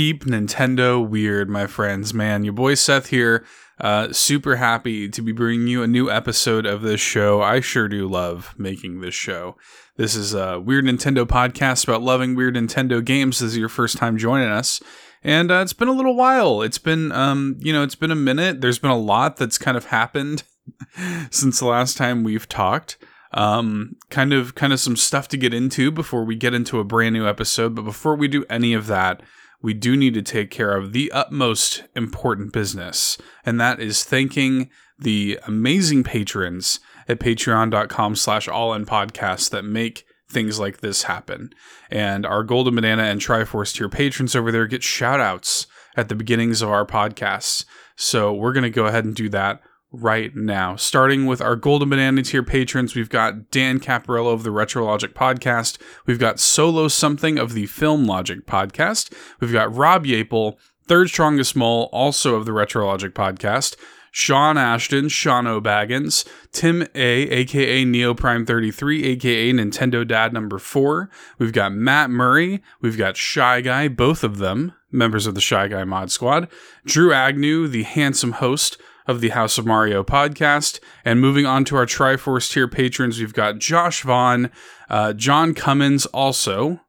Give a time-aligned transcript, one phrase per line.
[0.00, 2.14] Keep Nintendo weird, my friends.
[2.14, 3.44] Man, your boy Seth here.
[3.78, 7.42] Uh, super happy to be bringing you a new episode of this show.
[7.42, 9.58] I sure do love making this show.
[9.98, 13.40] This is a Weird Nintendo podcast about loving weird Nintendo games.
[13.40, 14.82] This is your first time joining us.
[15.22, 16.62] And uh, it's been a little while.
[16.62, 18.62] It's been, um, you know, it's been a minute.
[18.62, 20.44] There's been a lot that's kind of happened
[21.30, 22.96] since the last time we've talked
[23.32, 26.84] um, kind of kind of some stuff to get into before we get into a
[26.84, 27.74] brand new episode.
[27.74, 29.22] But before we do any of that,
[29.62, 34.70] we do need to take care of the utmost important business, and that is thanking
[34.98, 41.52] the amazing patrons at patreon.com slash all in podcast that make things like this happen.
[41.90, 45.66] And our Golden Banana and Triforce tier patrons over there get shout outs
[45.96, 47.64] at the beginnings of our podcasts.
[47.96, 49.60] So we're going to go ahead and do that
[49.92, 50.76] right now.
[50.76, 55.14] Starting with our Golden Banana tier patrons, we've got Dan Caparello of the Retro Logic
[55.14, 55.78] podcast.
[56.06, 59.12] We've got Solo Something of the Film Logic podcast.
[59.40, 63.76] We've got Rob Yapel, third strongest mole, also of the Retro Logic podcast.
[64.12, 71.08] Sean Ashton, Sean O'Baggins, Tim A, aka Neo Prime 33, aka Nintendo Dad number 4.
[71.38, 75.68] We've got Matt Murray, we've got Shy Guy, both of them members of the Shy
[75.68, 76.48] Guy Mod Squad.
[76.84, 78.76] Drew Agnew, the handsome host
[79.10, 80.78] of the House of Mario podcast.
[81.04, 84.50] And moving on to our Triforce tier patrons, we've got Josh Vaughn,
[84.88, 86.80] uh, John Cummins, also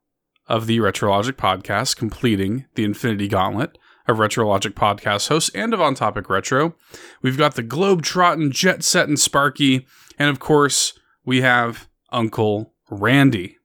[0.48, 3.78] of the Retrologic podcast, completing the Infinity Gauntlet
[4.08, 6.76] of Retrologic podcast hosts and of On Topic Retro.
[7.24, 9.88] We've got the Globetrotting, Jet Set, and Sparky.
[10.20, 10.94] And of course,
[11.26, 13.58] we have Uncle Randy.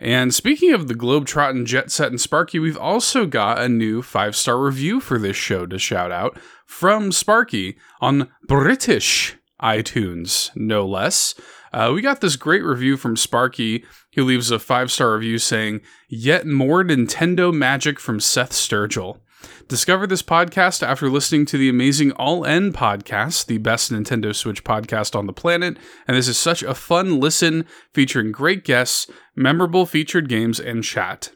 [0.00, 4.34] And speaking of the Globetrotting, Jet Set, and Sparky, we've also got a new five
[4.34, 11.34] star review for this show to shout out from Sparky on British iTunes, no less.
[11.72, 13.84] Uh, we got this great review from Sparky,
[14.14, 19.20] who leaves a five star review saying, Yet more Nintendo magic from Seth Sturgill.
[19.68, 24.64] Discover this podcast after listening to the amazing All N podcast, the best Nintendo Switch
[24.64, 25.76] podcast on the planet.
[26.08, 31.30] And this is such a fun listen featuring great guests, memorable featured games, and chat.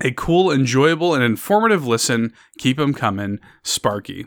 [0.00, 2.32] A cool, enjoyable, and informative listen.
[2.58, 4.26] Keep them coming, Sparky.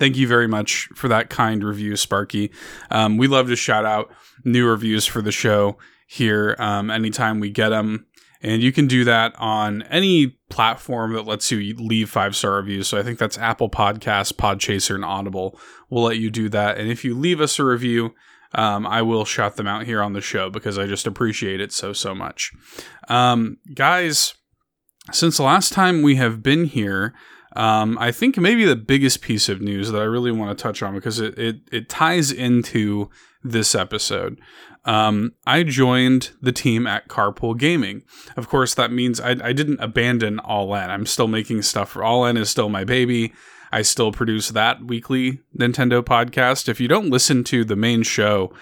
[0.00, 2.50] Thank you very much for that kind review, Sparky.
[2.90, 4.12] Um, we love to shout out
[4.44, 8.06] new reviews for the show here um, anytime we get them.
[8.44, 12.86] And you can do that on any platform that lets you leave five star reviews.
[12.86, 16.76] So I think that's Apple Podcasts, Podchaser, and Audible will let you do that.
[16.76, 18.14] And if you leave us a review,
[18.52, 21.72] um, I will shout them out here on the show because I just appreciate it
[21.72, 22.52] so, so much.
[23.08, 24.34] Um, guys,
[25.10, 27.14] since the last time we have been here,
[27.56, 30.82] um, I think maybe the biggest piece of news that I really want to touch
[30.82, 33.08] on because it, it, it ties into
[33.42, 34.38] this episode.
[34.84, 38.02] Um, I joined the team at Carpool Gaming.
[38.36, 40.90] Of course, that means I, I didn't abandon All In.
[40.90, 43.32] I'm still making stuff for All In is still my baby.
[43.72, 46.68] I still produce that weekly Nintendo podcast.
[46.68, 48.52] If you don't listen to the main show,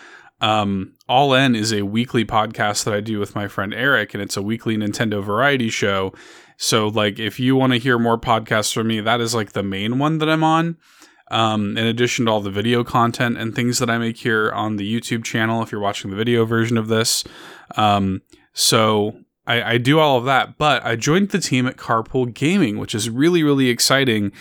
[0.41, 4.23] um, All In is a weekly podcast that I do with my friend Eric, and
[4.23, 6.15] it's a weekly Nintendo variety show.
[6.57, 9.63] So, like, if you want to hear more podcasts from me, that is like the
[9.63, 10.77] main one that I'm on.
[11.33, 14.77] Um, in addition to all the video content and things that I make here on
[14.77, 17.25] the YouTube channel, if you're watching the video version of this.
[17.75, 18.21] Um,
[18.53, 19.17] so
[19.47, 22.95] I, I, do all of that, but I joined the team at Carpool Gaming, which
[22.95, 24.33] is really, really exciting.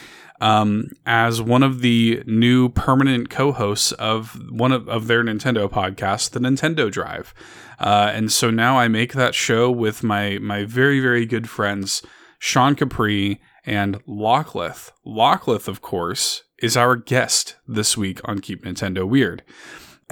[0.42, 6.32] Um, as one of the new permanent co-hosts of one of, of their Nintendo podcast,
[6.32, 7.32] the Nintendo Drive,
[7.80, 12.02] uh, and so now I make that show with my my very very good friends
[12.40, 14.92] Sean Capri and Lockleth.
[15.06, 19.44] Lockleth, of course, is our guest this week on Keep Nintendo Weird.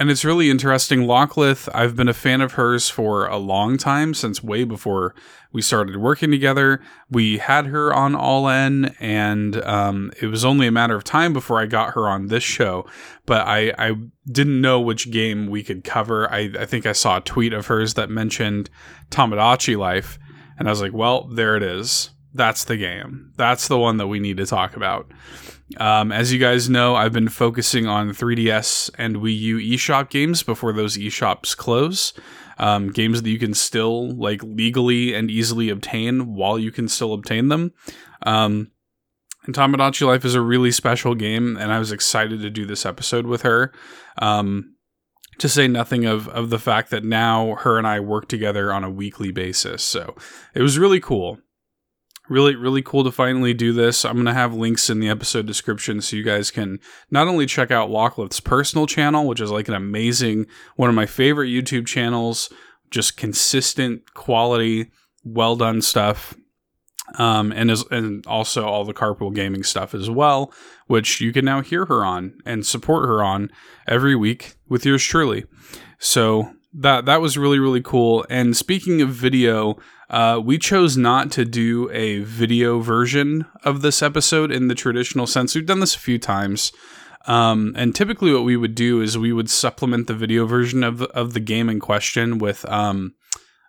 [0.00, 1.00] And it's really interesting.
[1.00, 5.14] Lockleth, I've been a fan of hers for a long time, since way before
[5.52, 6.80] we started working together.
[7.10, 11.34] We had her on All In, and um, it was only a matter of time
[11.34, 12.86] before I got her on this show.
[13.26, 13.92] But I, I
[14.26, 16.32] didn't know which game we could cover.
[16.32, 18.70] I, I think I saw a tweet of hers that mentioned
[19.10, 20.18] Tomodachi Life,
[20.58, 22.08] and I was like, well, there it is.
[22.32, 23.34] That's the game.
[23.36, 25.10] That's the one that we need to talk about.
[25.76, 30.42] Um, as you guys know, I've been focusing on 3DS and Wii U eShop games
[30.42, 32.12] before those eShops close.
[32.58, 37.14] Um, games that you can still like legally and easily obtain while you can still
[37.14, 37.72] obtain them.
[38.22, 38.70] Um,
[39.46, 42.84] and Tomodachi Life is a really special game, and I was excited to do this
[42.84, 43.72] episode with her.
[44.18, 44.74] Um,
[45.38, 48.84] to say nothing of of the fact that now her and I work together on
[48.84, 49.82] a weekly basis.
[49.82, 50.14] So
[50.54, 51.38] it was really cool
[52.30, 55.44] really really cool to finally do this i'm going to have links in the episode
[55.46, 56.78] description so you guys can
[57.10, 60.46] not only check out Lockleth's personal channel which is like an amazing
[60.76, 62.50] one of my favorite youtube channels
[62.90, 64.90] just consistent quality
[65.24, 66.34] well done stuff
[67.18, 70.52] um, and as, and also all the carpool gaming stuff as well,
[70.86, 73.50] which you can now hear her on and support her on
[73.86, 75.44] every week with yours truly.
[75.98, 78.24] So that that was really really cool.
[78.30, 79.78] And speaking of video,
[80.08, 85.26] uh, we chose not to do a video version of this episode in the traditional
[85.26, 85.54] sense.
[85.54, 86.72] We've done this a few times.
[87.26, 91.02] Um, and typically, what we would do is we would supplement the video version of
[91.02, 93.14] of the game in question with um,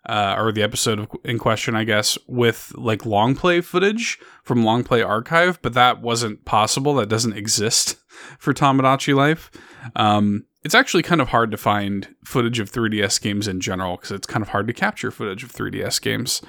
[0.08, 4.64] uh, or the episode of, in question, I guess, with like long play footage from
[4.64, 6.94] Long Play Archive, but that wasn't possible.
[6.94, 7.96] That doesn't exist
[8.38, 9.50] for Tomodachi Life.
[9.96, 14.12] Um, it's actually kind of hard to find footage of 3DS games in general because
[14.12, 16.42] it's kind of hard to capture footage of 3DS games.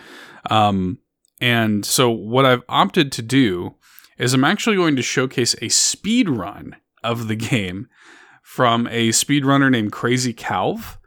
[0.50, 1.00] Um,
[1.42, 3.76] and so, what I've opted to do
[4.18, 7.88] is I'm actually going to showcase a speed run of the game
[8.44, 10.98] from a speedrunner named Crazy Calv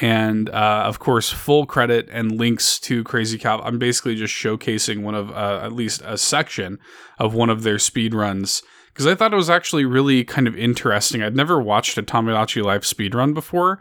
[0.00, 3.60] and uh, of course full credit and links to crazy Calv.
[3.64, 6.78] i'm basically just showcasing one of uh, at least a section
[7.18, 8.62] of one of their speed runs
[8.94, 12.62] because i thought it was actually really kind of interesting i'd never watched a tomodachi
[12.62, 13.78] life speed run before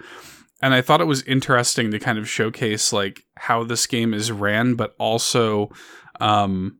[0.61, 4.31] and i thought it was interesting to kind of showcase like how this game is
[4.31, 5.69] ran but also
[6.19, 6.79] um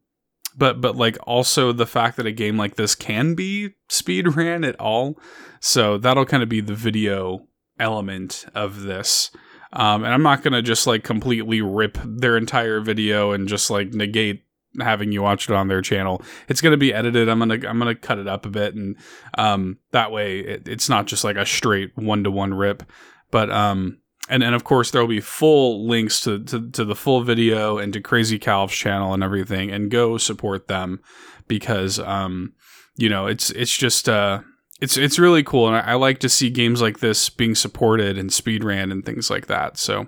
[0.58, 4.64] but but like also the fact that a game like this can be speed ran
[4.64, 5.18] at all
[5.60, 7.48] so that'll kind of be the video
[7.80, 9.32] element of this.
[9.72, 13.94] Um, and I'm not gonna just like completely rip their entire video and just like
[13.94, 14.44] negate
[14.80, 16.22] having you watch it on their channel.
[16.48, 17.30] It's gonna be edited.
[17.30, 18.96] I'm gonna I'm gonna cut it up a bit, and
[19.38, 22.84] um, that way it, it's not just like a straight one to one rip.
[23.32, 24.00] But um,
[24.30, 27.78] and and of course there will be full links to, to to the full video
[27.78, 29.72] and to Crazy Calv's channel and everything.
[29.72, 31.02] And go support them
[31.48, 32.54] because um,
[32.96, 34.42] you know it's it's just uh
[34.84, 38.18] it's it's really cool, and I, I, like to see games like this being supported
[38.18, 39.78] and speed ran and things like that.
[39.78, 40.08] So,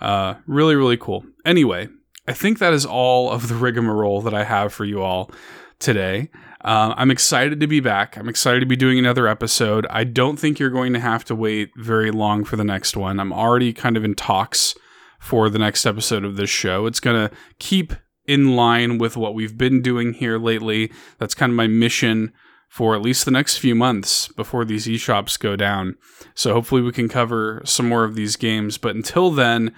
[0.00, 1.24] uh, really, really cool.
[1.44, 1.88] Anyway,
[2.26, 5.30] I think that is all of the rigmarole that I have for you all
[5.78, 6.30] today.
[6.62, 8.16] Uh, I'm excited to be back.
[8.16, 9.86] I'm excited to be doing another episode.
[9.90, 13.20] I don't think you're going to have to wait very long for the next one.
[13.20, 14.74] I'm already kind of in talks
[15.20, 16.86] for the next episode of this show.
[16.86, 17.92] It's going to keep
[18.26, 20.90] in line with what we've been doing here lately.
[21.18, 22.32] That's kind of my mission
[22.68, 25.96] for at least the next few months before these eShops go down.
[26.34, 28.78] So hopefully we can cover some more of these games.
[28.78, 29.74] But until then,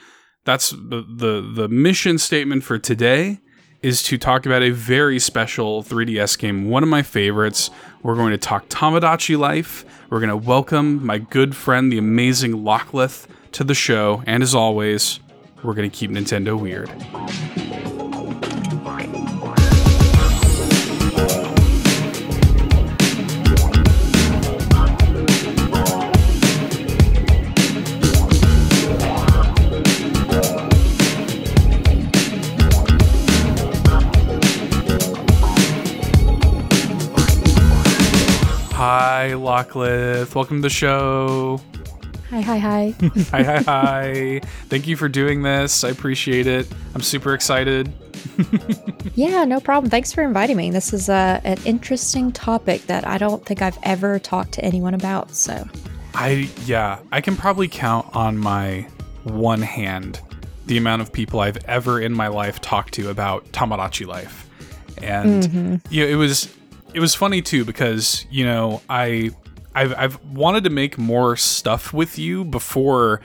[0.47, 3.41] that's the, the, the mission statement for today
[3.83, 7.71] is to talk about a very special 3DS game, one of my favorites.
[8.03, 9.85] We're going to talk Tomodachi Life.
[10.09, 14.23] We're going to welcome my good friend, the amazing Lockleth, to the show.
[14.27, 15.21] And as always,
[15.63, 16.91] we're going to keep Nintendo weird.
[39.57, 40.35] Hi, Lockleth.
[40.35, 41.59] Welcome to the show.
[42.29, 42.95] Hi, hi, hi.
[43.31, 44.41] hi, hi, hi.
[44.69, 45.83] Thank you for doing this.
[45.83, 46.69] I appreciate it.
[46.95, 47.91] I'm super excited.
[49.15, 49.89] yeah, no problem.
[49.91, 50.71] Thanks for inviting me.
[50.71, 54.93] This is uh, an interesting topic that I don't think I've ever talked to anyone
[54.93, 55.31] about.
[55.31, 55.67] So,
[56.13, 58.83] I, yeah, I can probably count on my
[59.25, 60.21] one hand
[60.67, 64.51] the amount of people I've ever in my life talked to about Tomodachi life.
[64.99, 65.77] And mm-hmm.
[65.89, 66.55] you know, it was
[66.93, 69.31] it was funny too because you know I
[69.77, 73.21] I've, I've wanted to make more stuff with you before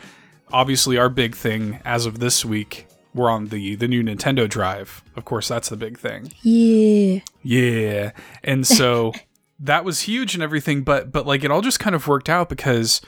[0.52, 5.04] obviously our big thing as of this week we're on the the new Nintendo Drive.
[5.16, 6.32] Of course, that's the big thing.
[6.44, 7.20] Yeah.
[7.44, 8.12] Yeah.
[8.44, 9.14] And so
[9.60, 12.50] that was huge and everything, but but like it all just kind of worked out
[12.50, 13.02] because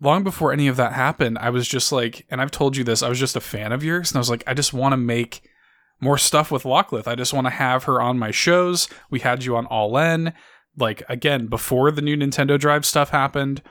[0.00, 3.02] long before any of that happened, I was just like, and I've told you this,
[3.02, 4.96] I was just a fan of yours, and I was like, I just want to
[4.96, 5.42] make
[6.00, 7.06] more stuff with Lockleth.
[7.06, 8.88] I just want to have her on my shows.
[9.10, 10.32] We had you on All In,
[10.76, 13.62] like again before the new Nintendo Drive stuff happened,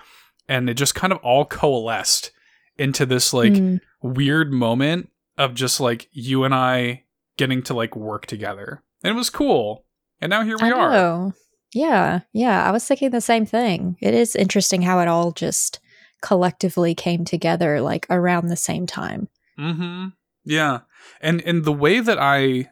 [0.47, 2.31] and it just kind of all coalesced
[2.77, 3.79] into this like mm.
[4.01, 7.03] weird moment of just like you and I
[7.37, 8.83] getting to like work together.
[9.03, 9.85] And it was cool.
[10.21, 11.33] And now here we are.
[11.73, 12.67] Yeah, yeah.
[12.67, 13.95] I was thinking the same thing.
[14.01, 15.79] It is interesting how it all just
[16.21, 19.29] collectively came together like around the same time.
[19.57, 20.07] Mm-hmm.
[20.45, 20.79] Yeah.
[21.21, 22.69] And and the way that I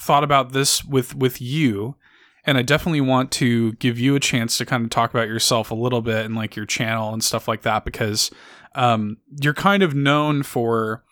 [0.00, 1.96] thought about this with with you
[2.46, 5.70] and I definitely want to give you a chance to kind of talk about yourself
[5.70, 8.30] a little bit and like your channel and stuff like that because
[8.76, 11.02] um, you're kind of known for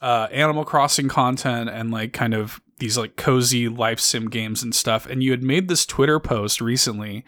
[0.00, 4.74] uh, Animal Crossing content and like kind of these like cozy life sim games and
[4.74, 5.06] stuff.
[5.06, 7.24] And you had made this Twitter post recently.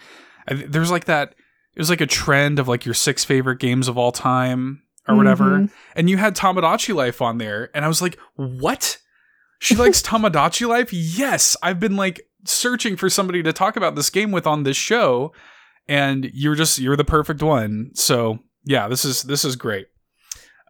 [0.49, 1.35] There's like that.
[1.75, 5.17] It was like a trend of like your six favorite games of all time or
[5.17, 5.45] whatever.
[5.45, 5.75] Mm-hmm.
[5.95, 8.99] And you had Tomodachi Life on there, and I was like, what?
[9.59, 10.93] She likes Tomodachi Life?
[10.93, 11.57] Yes.
[11.63, 15.33] I've been like searching for somebody to talk about this game with on this show
[15.89, 17.91] and you're just you're the perfect one.
[17.95, 19.89] So, yeah, this is this is great.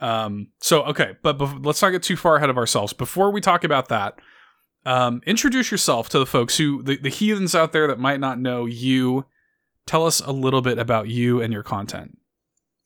[0.00, 2.92] Um so okay, but bef- let's not get too far ahead of ourselves.
[2.92, 4.18] Before we talk about that,
[4.84, 8.40] um introduce yourself to the folks who the, the heathens out there that might not
[8.40, 9.26] know you.
[9.86, 12.18] Tell us a little bit about you and your content.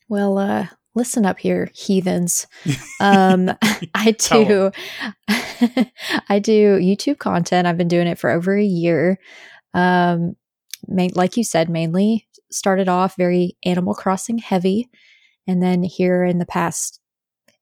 [0.09, 2.47] Well, uh, listen up here, heathens.
[3.01, 3.51] Um,
[3.95, 4.71] I do,
[6.29, 7.67] I do YouTube content.
[7.67, 9.19] I've been doing it for over a year.
[9.75, 10.35] Um,
[10.89, 14.89] ma- like you said, mainly started off very Animal Crossing heavy,
[15.47, 17.01] and then here in the past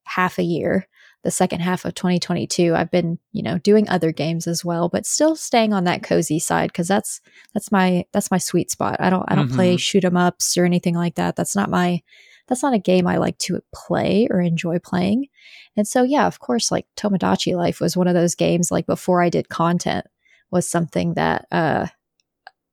[0.05, 0.87] half a year,
[1.23, 5.07] the second half of 2022 i've been you know doing other games as well but
[5.07, 7.19] still staying on that cozy side because that's
[7.55, 9.79] that's my that's my sweet spot i don't i don't play Mhm.
[9.79, 12.03] shoot 'em ups or anything like that that's not my
[12.47, 15.27] that's not a game i like to play or enjoy playing
[15.77, 19.21] and so yeah of course like tomodachi life was one of those games like before
[19.21, 20.05] i did content
[20.51, 21.87] was something that uh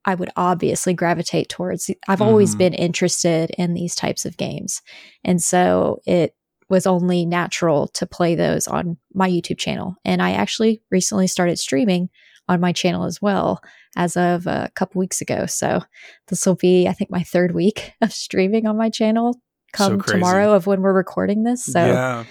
[0.05, 1.89] I would obviously gravitate towards.
[2.09, 2.59] I've always Mhm.
[2.59, 4.83] been interested in these types of games.
[5.23, 6.35] And so it
[6.69, 9.95] was only natural to play those on my YouTube channel.
[10.05, 12.11] And I actually recently started streaming
[12.49, 13.63] on my channel as well
[13.95, 15.47] as of a couple weeks ago.
[15.47, 15.83] So
[16.27, 19.41] this will be, I think, my third week of streaming on my channel
[19.73, 20.19] come crazy.
[20.19, 21.65] tomorrow of when we're recording this.
[21.65, 22.25] So yeah.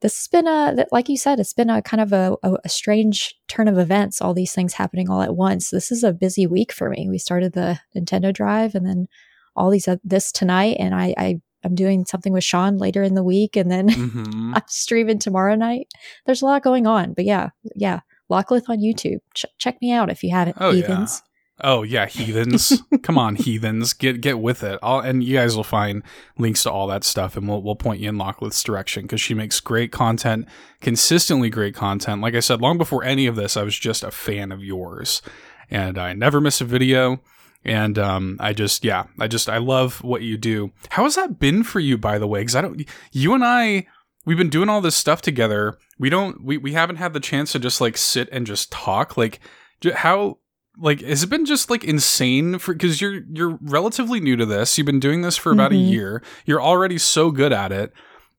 [0.00, 2.56] this has been a that- like you said it's been a kind of a, a,
[2.64, 6.12] a strange turn of events all these things happening all at once this is a
[6.12, 9.06] busy week for me we started the nintendo drive and then
[9.56, 13.14] all these uh, this tonight and i, I i'm doing something with sean later in
[13.14, 15.86] the week and then hmm i'm streaming tomorrow night
[16.26, 20.10] there's a lot going on but yeah yeah locklith on youtube Ch- check me out
[20.10, 20.86] if you haven't Oh, yeah.
[21.60, 22.82] Oh yeah, heathens!
[23.02, 24.78] Come on, heathens, get get with it.
[24.82, 26.02] I'll, and you guys will find
[26.36, 29.34] links to all that stuff, and we'll we'll point you in Locklith's direction because she
[29.34, 30.48] makes great content,
[30.80, 32.22] consistently great content.
[32.22, 35.22] Like I said, long before any of this, I was just a fan of yours,
[35.70, 37.20] and I never miss a video.
[37.66, 40.72] And um, I just yeah, I just I love what you do.
[40.90, 42.40] How has that been for you, by the way?
[42.40, 43.86] Because I don't, you and I,
[44.26, 45.78] we've been doing all this stuff together.
[45.98, 49.16] We don't, we we haven't had the chance to just like sit and just talk.
[49.16, 49.40] Like,
[49.94, 50.38] how
[50.78, 54.76] like has it been just like insane for because you're you're relatively new to this.
[54.76, 55.90] You've been doing this for about a Mhm.
[55.90, 56.22] year.
[56.46, 57.92] You're already so good at it.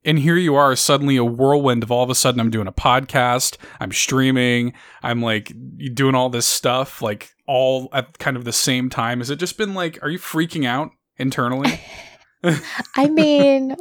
[0.04, 2.72] And here you are suddenly a whirlwind of all of a sudden i'm doing a
[2.72, 5.52] podcast i'm streaming i'm like
[5.96, 9.18] doing all this stuff like all at kind of the same time.
[9.20, 11.80] Has it just been like are you freaking out internally
[12.96, 13.76] i mean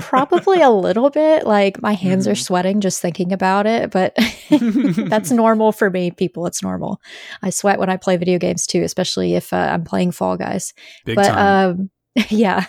[0.00, 2.42] probably a little bit like my hands are Mhm.
[2.44, 4.14] sweating just thinking about it but
[4.50, 7.00] that's normal for me people it's normal.
[7.42, 10.74] I sweat when i play video games too especially if uh, i'm playing fall guys.
[11.04, 11.70] Big but time.
[11.80, 11.90] um
[12.30, 12.64] yeah.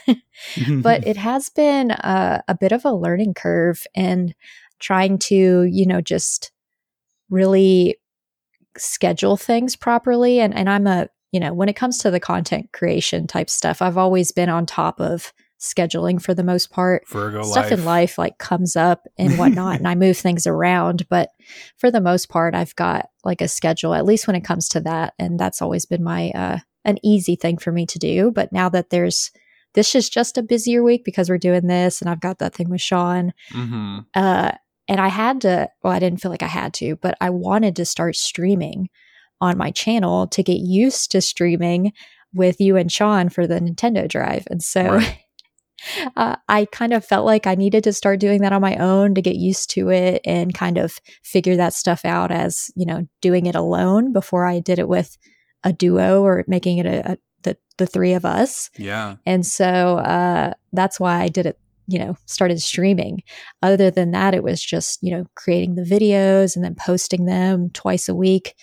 [0.83, 4.35] But it has been uh, a bit of a learning curve and
[4.79, 6.51] trying to you know just
[7.29, 7.97] really
[8.77, 12.69] schedule things properly and and i'm a you know when it comes to the content
[12.71, 17.05] creation type stuff i've always been on top of scheduling for the most part.
[17.09, 18.17] Virgo stuff life in life.
[18.17, 21.31] like comes up and whatnot and i move things around but
[21.77, 24.79] for the most part i've got like a schedule at least when it comes to
[24.79, 28.31] that and that's always been my uh an easy thing for me to do.
[28.31, 29.31] But now that there's
[29.73, 32.69] this is just a busier week because we're doing this and i've got that thing
[32.69, 34.51] with sean hmm uh
[34.87, 37.75] and i had to well i didn't feel like i had to but i wanted
[37.75, 38.89] to start streaming
[39.41, 41.91] on my channel to get used to streaming
[42.33, 45.17] with you and sean for the nintendo drive and so Right.
[46.15, 49.15] uh, I kind of felt like I needed to start doing that on my own
[49.15, 53.07] to get used to it and kind of figure that stuff out as, you know,
[53.21, 55.17] doing it alone before I did it with
[55.63, 58.69] a duo or making it a, a the, the three of us.
[58.77, 63.23] yeah And so uh, that's why I did it, you know, started streaming.
[63.61, 67.69] Other than that, it was just, you know, creating the videos and then posting them
[67.71, 68.55] twice a week.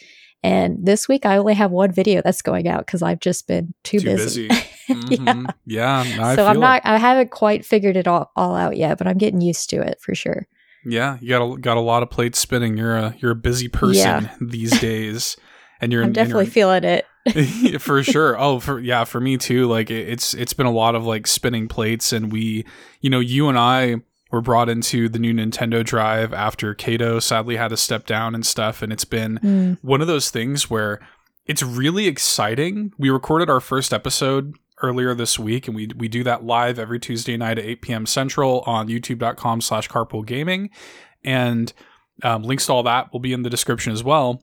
[0.46, 3.74] And this week, I only have one video that's going out because I've just been
[3.82, 4.46] too, Too busy.
[4.48, 4.62] busy.
[4.88, 5.52] Mhm.
[5.66, 6.88] yeah, I so I'm not, it.
[6.88, 10.00] I haven't quite figured it all, all out yet, but I'm getting used to it
[10.00, 10.46] for sure.
[10.84, 12.76] Yeah, you got a, got a lot of plates spinning.
[12.76, 14.34] You're a you're a busy person Yeah.
[14.40, 15.36] these days,
[15.80, 17.06] and you're I'm and you're- definitely feeling it.
[17.80, 18.38] for sure.
[18.40, 19.66] Oh, for yeah, for me too.
[19.66, 22.64] Like it, it's it's been a lot of like spinning plates, and we,
[23.00, 23.96] you know, you and I
[24.30, 28.44] were brought into the new Nintendo Drive after Kato sadly had to step down and
[28.44, 31.00] stuff, and it's been Mm, one of those things where
[31.46, 32.92] it's really exciting.
[32.98, 36.98] We recorded our first episode earlier this week, and we we do that live every
[36.98, 38.06] Tuesday night at 8 p.m.
[38.06, 40.70] Central on YouTube.com slash Carpool Gaming,
[41.24, 41.72] and
[42.22, 44.42] um, links to all that will be in the description as well.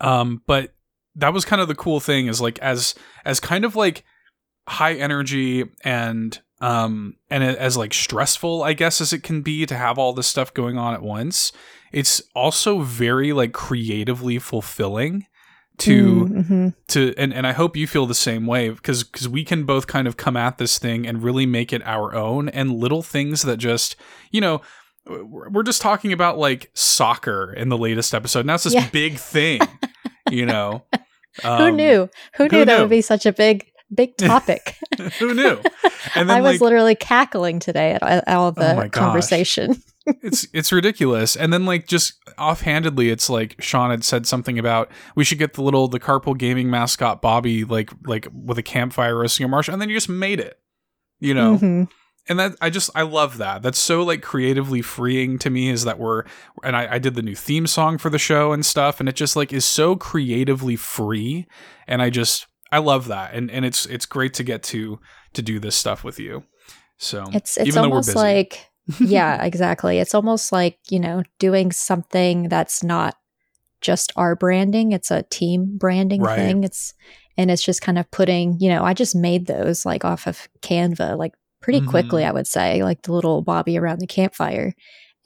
[0.00, 0.74] Um, but
[1.16, 4.04] that was kind of the cool thing is like as as kind of like
[4.68, 9.76] high energy and um, and as like stressful, I guess, as it can be to
[9.76, 11.52] have all this stuff going on at once,
[11.92, 15.26] it's also very like creatively fulfilling
[15.78, 16.68] to Mm-hmm.
[16.88, 19.86] to and, and I hope you feel the same way because because we can both
[19.86, 23.40] kind of come at this thing and really make it our own and little things
[23.42, 23.96] that just
[24.30, 24.60] you know
[25.06, 28.90] we're just talking about like soccer in the latest episode now it's this Yeah.
[28.90, 29.60] big thing
[30.30, 30.84] you know
[31.42, 32.10] who Um, knew?
[32.36, 32.80] Who knew who that knew?
[32.82, 34.76] would be such a big, big topic?
[35.18, 35.60] who knew
[36.14, 38.90] and then I was like literally cackling today at, all Oh the gosh.
[38.90, 39.82] conversation.
[40.22, 41.36] it's it's ridiculous.
[41.36, 45.54] And then like just offhandedly, it's like Sean had said something about we should get
[45.54, 49.74] the little the carpool gaming mascot Bobby like like with a campfire roasting a marshmallow,
[49.74, 50.58] and then you just made it.
[51.20, 51.88] You know, Mhm.
[52.30, 53.62] and that I just I love that.
[53.62, 55.68] That's so like creatively freeing to me.
[55.68, 56.24] Is that we're
[56.64, 59.16] and I, I did the new theme song for the show and stuff, and it
[59.16, 61.46] just like is so creatively free,
[61.86, 65.00] and I just I love that, and and it's it's great to get to
[65.34, 66.44] to do this stuff with you.
[66.98, 68.66] So It's it's even though we're almost like
[69.00, 69.98] yeah, exactly.
[69.98, 73.16] It's almost like, you know, doing something that's not
[73.80, 76.36] just our branding, it's a team branding Right.
[76.36, 76.64] thing.
[76.64, 76.94] It's
[77.36, 80.48] and it's just kind of putting, you know, I just made those like off of
[80.62, 82.28] Canva like pretty quickly, Mhm.
[82.28, 84.74] I would say, like the little Bobby around the campfire.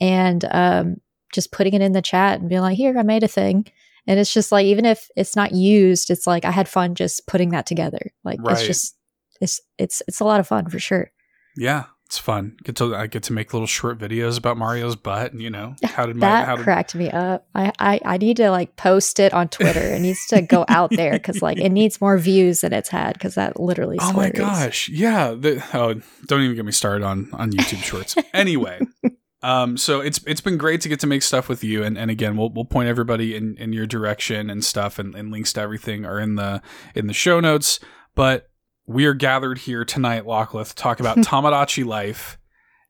[0.01, 0.97] And um
[1.33, 3.67] just putting it in the chat and being like, "Here, I made a thing."
[4.07, 7.27] And it's just like even if it's not used, it's like I had fun just
[7.27, 8.13] putting that together.
[8.25, 8.53] Like Right.
[8.59, 8.97] it's just
[9.41, 11.11] it's it's it's a lot of fun for sure.
[11.57, 12.57] Yeah, it's fun.
[12.65, 15.33] Get to I get to make little short videos about Mario's butt.
[15.33, 17.47] And, you know, how did my that how did cracked me up.
[17.55, 19.81] I, I I need to like post it on Twitter.
[19.81, 23.15] It needs to go out there because like it needs more views than it's had
[23.15, 23.97] because that literally.
[24.01, 25.31] Oh my gosh, yeah.
[25.33, 25.95] The, oh,
[26.27, 28.17] don't even get me started on on YouTube Shorts.
[28.35, 28.81] anyway,
[29.45, 32.11] um, so it's it's been great to get to make stuff with you, and, and
[32.11, 35.61] again, we'll we'll point everybody in, in your direction and stuff, and, and links to
[35.61, 36.63] everything are in the
[36.95, 37.79] in the show notes.
[38.15, 38.49] But
[38.87, 42.39] we are gathered here tonight, Lockleth, to talk about Tomodachi life,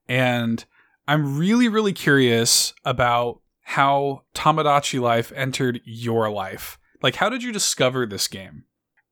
[0.09, 0.65] and
[1.09, 6.79] I'm really really curious about how Tomodachi life entered your life.
[7.03, 8.63] Like, how did you discover this game?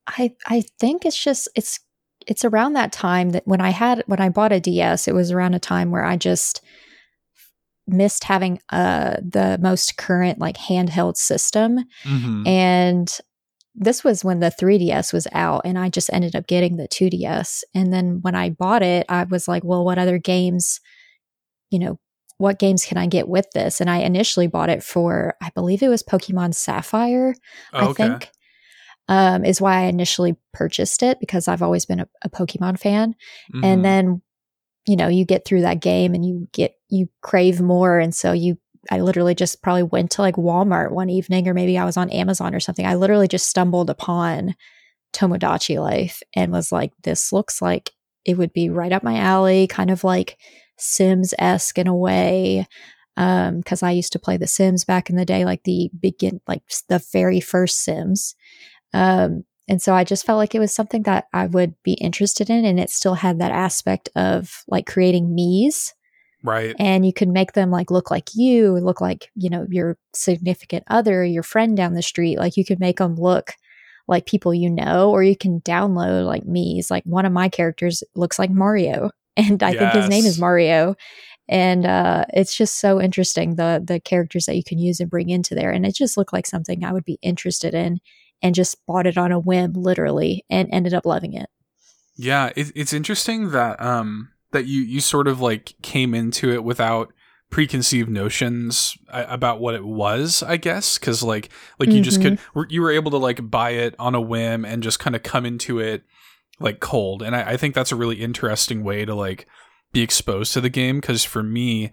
[0.06, 1.80] I I think it's just it's
[2.24, 5.32] it's around that time that when I had when I bought a DS, it was
[5.32, 6.62] around a time where I just
[7.86, 12.46] missed having uh the most current like handheld system Mm-hmm.
[12.46, 13.18] and
[13.74, 17.62] this was when the 3DS was out and I just ended up getting the 2DS
[17.74, 20.78] and then when I bought it I was like well what other games
[21.70, 21.98] you know
[22.38, 25.82] what games can I get with this and I initially bought it for I believe
[25.82, 27.34] it was Pokemon Sapphire
[27.72, 27.94] I okay.
[28.08, 28.30] think
[29.08, 33.14] um is why I initially purchased it because I've always been a, a Pokemon fan
[33.54, 33.64] Mhm.
[33.64, 34.22] and then
[34.86, 37.98] you know you get through that game and you get you crave more.
[37.98, 38.58] And so you
[38.90, 42.10] i literally just probably went to like walmart one evening or maybe i was on
[42.10, 42.84] amazon or something.
[42.84, 44.56] I literally just stumbled upon
[45.12, 47.92] tomodachi life and was like this looks like
[48.24, 50.36] it would be right up my alley kind of like
[50.78, 52.66] sims-esque in a way
[53.16, 56.40] um because i used to play the sims back in the day like the begin
[56.48, 58.34] like the very first sims.
[58.94, 62.50] Um and so I just felt like it was something that I would be interested
[62.50, 62.66] in.
[62.66, 65.94] And it still had that aspect of like creating Mii's
[66.42, 66.76] right.
[66.78, 70.84] and you could make them like look like you, look like, you know, your significant
[70.88, 72.36] other, your friend down the street.
[72.38, 73.54] Like you could make them look
[74.06, 76.90] like people you know, or you can download like Mii's.
[76.90, 79.10] Like one of my characters looks like Mario.
[79.38, 80.94] And I think his name is Mario.
[81.48, 85.30] And uh, it's just so interesting the the characters that you can use and bring
[85.30, 85.70] into there.
[85.70, 88.00] And it just looked like something I would be interested in
[88.42, 91.48] and just bought it on a whim, literally, and ended up loving it.
[92.16, 96.64] Yeah, it, it's interesting that um that you you sort of like came into it
[96.64, 97.12] without
[97.50, 102.82] preconceived notions about what it was, I guess, because like like you just could you
[102.82, 105.78] were able to like buy it on a whim and just kind of come into
[105.78, 106.02] it
[106.60, 109.46] like cold, and I, I think that's a really interesting way to like
[109.92, 111.90] be exposed to the game because for me,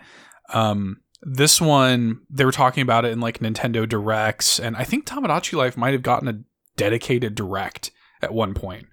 [0.53, 1.01] um.
[1.21, 5.53] This one, they were talking about it in like Nintendo Directs, and I think Tomodachi
[5.57, 6.39] Life might have gotten a
[6.77, 8.87] dedicated direct at one point.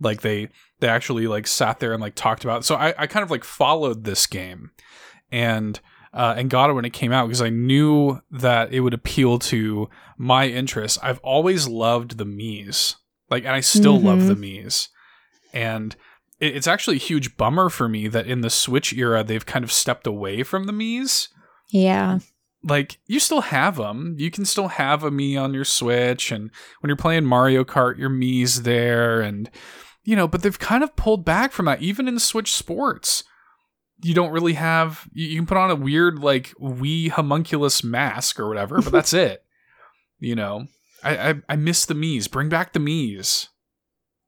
[0.00, 0.48] Like they
[0.80, 2.64] they actually like sat there and like talked about it.
[2.64, 4.70] So I, I kind of like followed this game
[5.32, 5.80] and
[6.12, 9.38] uh, and got it when it came out because I knew that it would appeal
[9.40, 10.98] to my interests.
[11.02, 12.96] I've always loved the Mii's.
[13.30, 14.28] Like and I still love Mhm.
[14.28, 14.88] the Mii's.
[15.52, 15.96] And
[16.38, 19.64] it, it's actually a huge bummer for me that in the Switch era they've kind
[19.64, 21.28] of stepped away from the Mii's
[21.70, 22.18] Yeah.
[22.62, 24.16] like you still have them.
[24.18, 26.50] You can still have a Mii on your Switch, and
[26.80, 29.50] when you're playing Mario Kart, your Mii's there, and
[30.02, 30.26] you know.
[30.28, 31.82] But they've kind of pulled back from that.
[31.82, 33.24] Even in Switch Sports,
[34.02, 35.08] you don't really have.
[35.12, 39.44] You, can put on a weird like Wii homunculus mask or whatever, but that's it.
[40.18, 40.66] You know,
[41.02, 42.28] I, I I miss the Mii's.
[42.28, 43.48] Bring back the Mii's.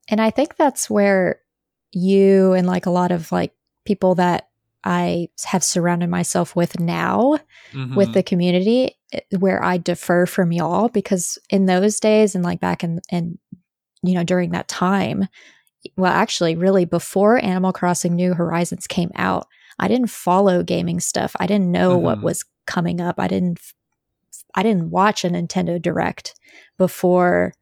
[0.09, 1.40] And I think that's where
[1.92, 3.53] you and like a lot of like
[3.85, 4.49] people that
[4.87, 7.38] I have surrounded myself with now
[7.72, 7.96] Mhm.
[7.96, 12.61] with the community eh, where I defer from y'all because in those days and like
[12.61, 13.38] back in and
[14.03, 15.27] you know during that time
[15.96, 19.49] well actually really before Animal Crossing New Horizons came out
[19.81, 22.22] I didn't follow gaming stuff I didn't know what Mhm.
[22.22, 23.59] was coming up I didn't
[24.55, 26.35] I didn't watch a Nintendo Direct
[26.79, 27.53] before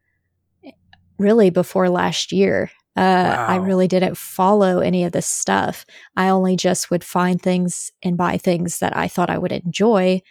[1.17, 5.85] really before last year uh, I really didn't follow any of this stuff.
[6.15, 10.21] I only just would find things and buy things that I thought I would enjoy.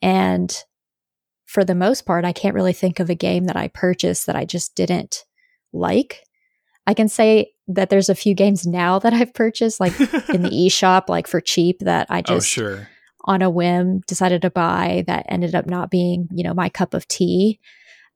[0.00, 0.56] And
[1.44, 4.36] for the most part, I can't really think of a game that I purchased that
[4.36, 5.24] I just didn't
[5.72, 6.24] like.
[6.86, 9.98] I can say that there's a few games now that I've purchased, like
[10.30, 12.88] in the eShop, like for cheap, that I oh just sure.
[13.26, 16.94] on a whim decided to buy that ended up not being you know my cup
[16.94, 17.58] of tea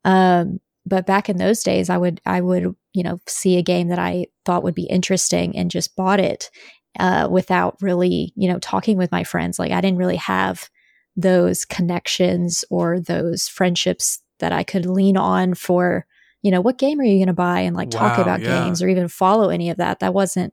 [0.05, 3.89] um but back in those days i would i would you know see a game
[3.89, 6.51] that i thought would be interesting and just bought it
[6.99, 10.69] uh without really you know talking with my friends like i didn't really have
[11.17, 16.07] those connections or those friendships that i could lean on for
[16.43, 18.65] you know what game are you going to buy and like talk about yeah.
[18.65, 20.53] games or even follow any of that that wasn't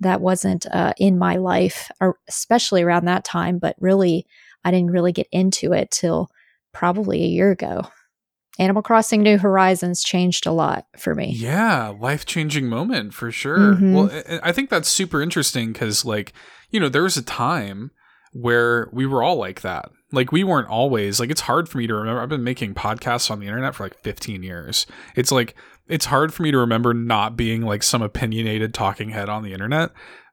[0.00, 3.58] that wasn't uh, in my life, or especially around that time.
[3.58, 4.26] But really,
[4.64, 6.28] I didn't really get into it till
[6.72, 7.88] probably a year ago.
[8.58, 11.32] Animal Crossing New Horizons changed a lot for me.
[11.36, 13.74] Yeah, life changing moment for sure.
[13.74, 13.94] Mhm.
[13.94, 14.10] Well,
[14.42, 16.32] I- I think that's super interesting because, like,
[16.70, 17.90] you know, there was a time
[18.32, 19.90] where we were all like that.
[20.12, 22.20] Like, we weren't always, like, it's hard for me to remember.
[22.22, 24.86] I've been making podcasts on the internet for like 15 years.
[25.14, 25.54] It's like,
[25.88, 29.52] it's hard for me to remember not being like some opinionated talking head on the
[29.52, 29.90] internet.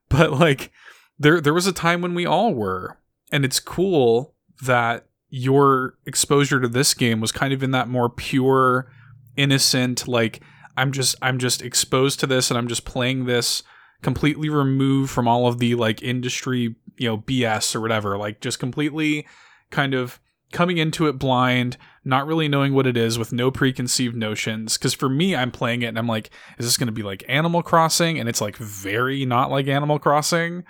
[0.09, 0.71] But, like,
[1.17, 2.97] there, there was a time when we all were.
[3.31, 8.07] And it's cool that your exposure to this game was kind of in that more
[8.07, 8.87] pure,
[9.35, 10.41] innocent, like,
[10.77, 13.63] I'm just I'm just exposed to this and I'm just playing this
[14.03, 18.59] completely removed from all of the like industry, you know, BS or whatever, like just
[18.59, 19.27] completely
[19.71, 20.19] kind of
[20.51, 24.93] coming into it blind, not really knowing what it is with no preconceived notions cuz
[24.93, 27.63] for me I'm playing it and I'm like is this going to be like Animal
[27.63, 30.63] Crossing and it's like very not like Animal Crossing.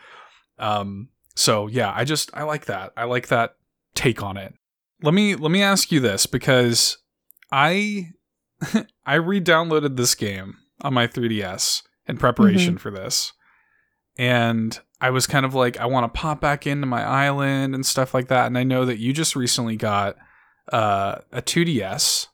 [0.57, 2.93] Um so yeah, I just I like that.
[2.95, 3.55] I like that
[3.95, 4.53] take on it.
[5.01, 6.97] Let me let me ask you this because
[7.51, 8.09] I
[9.05, 13.33] I re-downloaded this game on my 3DS in preparation for this.
[14.17, 17.85] And I was kind of like, I want to pop back into my island and
[17.85, 18.45] stuff like that.
[18.47, 20.15] And I know that you just recently got
[20.71, 22.27] uh, a 2DS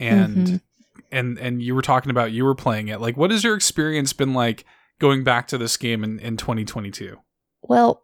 [0.00, 0.60] and Mhm.
[1.12, 3.00] and and you were talking about you were playing it.
[3.00, 4.64] Like what has your experience been like
[4.98, 7.18] going back to this game in, in 2022?
[7.62, 8.02] Well,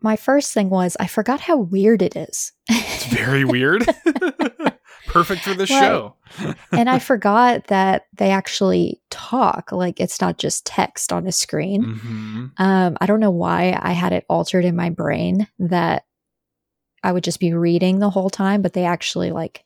[0.00, 2.52] my first thing was I forgot how weird it is.
[2.68, 3.86] It's very weird.
[5.06, 5.80] Perfect for this Right.
[5.80, 6.14] show.
[6.72, 9.72] and I forgot that they actually talk.
[9.72, 11.82] Like it's not just text on a screen.
[11.84, 16.04] hmm Um, I don't know why I had it altered in my brain that
[17.02, 19.62] I would just be reading the whole time, but they actually like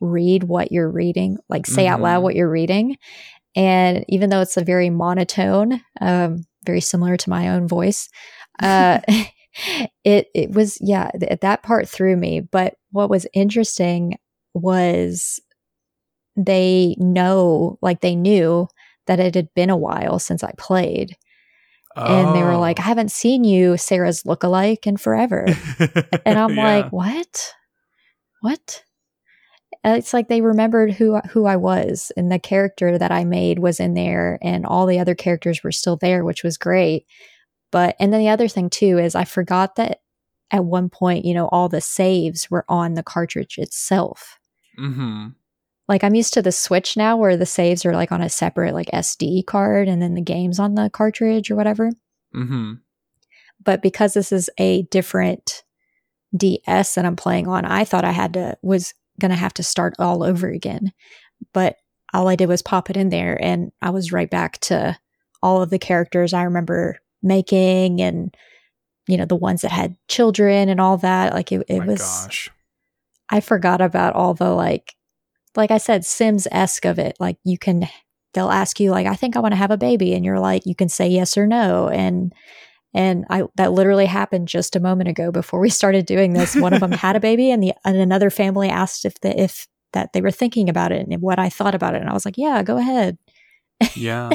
[0.00, 2.22] read what you're reading, like say out loud Mhm.
[2.22, 2.96] what you're reading.
[3.56, 8.08] And even though it's a very monotone, um, very similar to my own voice,
[8.62, 9.00] uh,
[10.04, 12.40] it it was yeah th- that part threw me.
[12.40, 14.18] But what was interesting
[14.54, 15.40] was
[16.36, 18.68] they know, like they knew
[19.06, 21.16] that it had been a while since I played
[21.96, 22.60] and they were Oh.
[22.60, 25.46] like, I haven't seen you, Sarah's lookalike, in forever.
[26.24, 26.62] And I'm Yeah.
[26.64, 27.52] like, what?
[28.40, 28.84] What?
[29.84, 33.58] Uh, It's like they remembered who who I was, and the character that I made
[33.58, 37.04] was in there, and all the other characters were still there, which was great.
[37.70, 40.00] But and then the other thing too is I forgot that
[40.50, 44.38] at one point, you know, all the saves were on the cartridge itself.
[44.76, 45.28] hmm
[45.88, 48.74] Like I'm used to the Switch now, where the saves are like on a separate
[48.74, 51.90] like SD card, and then the games on the cartridge or whatever.
[52.32, 52.74] hmm
[53.64, 55.64] but because this is a different
[56.36, 59.94] DS that I'm playing on, I thought I had to was gonna have to start
[59.98, 60.92] all over again.
[61.52, 61.76] But
[62.14, 64.96] all I did was pop it in there and I was right back to
[65.42, 68.34] all of the characters I remember making and
[69.08, 71.32] you know, the ones that had children and all that.
[71.32, 72.50] Like it, it My was gosh.
[73.30, 74.94] I forgot about all the like
[75.56, 77.16] like I said, Sims esque of it.
[77.18, 77.88] Like you can
[78.34, 80.66] they'll ask you like, I think I want to have a baby, and you're like,
[80.66, 81.88] you can say yes or no.
[81.88, 82.34] And
[82.94, 86.54] and I that literally happened just a moment ago before we started doing this.
[86.54, 89.66] One of them had a baby and the and another family asked if the if
[89.94, 92.02] that they were thinking about it and what I thought about it.
[92.02, 93.16] And I was like, Yeah, go ahead.
[93.94, 94.30] Yeah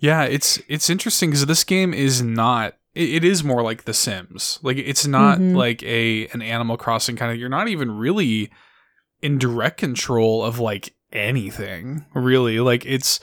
[0.00, 3.94] yeah it's it's interesting because this game is not it, it is more like the
[3.94, 5.54] sims like it's not Mhm.
[5.54, 8.50] like a an animal crossing kind of you're not even really
[9.22, 13.20] in direct control of like anything really like it's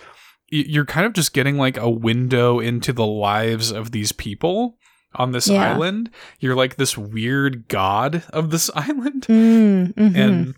[0.50, 4.78] you're kind of just getting like a window into the lives of these people
[5.16, 5.74] on this Yeah.
[5.74, 6.10] island.
[6.40, 9.26] You're like this weird god of this island.
[9.28, 10.16] Mm, mhm.
[10.16, 10.56] And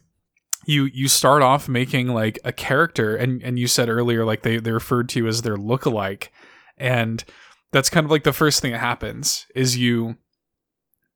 [0.65, 4.57] you you start off making like a character and and you said earlier like they
[4.57, 6.29] they referred to you as their lookalike.
[6.77, 7.23] And
[7.71, 10.17] that's kind of like the first thing that happens is you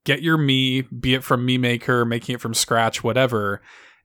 [0.06, 3.62] get your Mii, be it from Mii Maker, making it from scratch, whatever,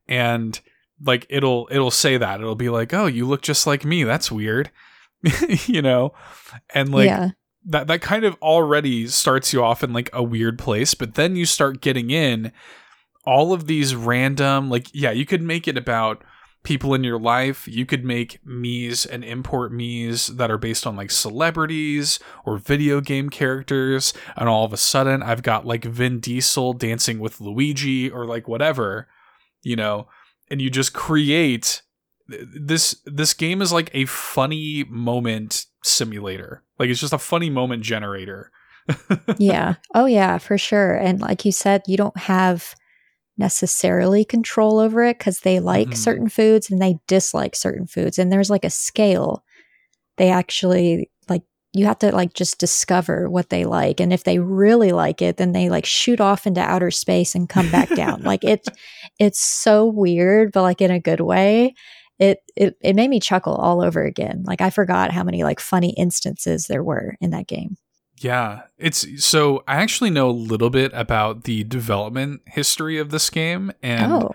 [0.09, 0.61] and
[1.03, 2.41] like it'll it'll say that.
[2.41, 4.05] It'll be like, "Oh, you look just like me.
[4.05, 4.71] That's weird."
[5.67, 6.13] you know?
[6.75, 7.31] And like yeah.
[7.67, 11.37] that that kind of already starts you off in like a weird place, but then
[11.37, 12.53] you start getting in
[13.27, 16.23] all of these random like yeah, you could make it about
[16.63, 17.69] people in your life.
[17.69, 23.01] You could make Mii's and import Mii's that are based on like celebrities or video
[23.01, 28.11] game characters, and all of a sudden I've got like Vin Diesel dancing with Luigi
[28.11, 29.09] or like whatever,
[29.63, 30.09] you know,
[30.51, 31.83] and you just create
[32.29, 36.63] this this game is like a funny moment simulator.
[36.79, 38.51] Like it's just a funny moment generator.
[39.39, 39.75] yeah.
[39.95, 40.95] Oh, yeah, for sure.
[40.95, 42.75] And like you said, you don't have
[43.37, 45.97] necessarily control over it because they like Mhm.
[45.97, 48.19] certain foods and they dislike certain foods.
[48.19, 49.45] And there's like a scale.
[50.17, 51.43] They actually like,
[51.73, 54.01] you have to like just discover what they like.
[54.01, 57.49] And if they really like it, then they like shoot off into outer space and
[57.49, 58.23] come back down.
[58.23, 58.69] Like it,
[59.19, 61.75] it's so weird, but like in a good way.
[62.21, 64.45] It, it it made me chuckle all over again.
[64.47, 67.77] Like I forgot how many like funny instances there were in that game.
[68.19, 73.29] Yeah, it's so I actually know a little bit about the development history of this
[73.29, 74.35] game and oh,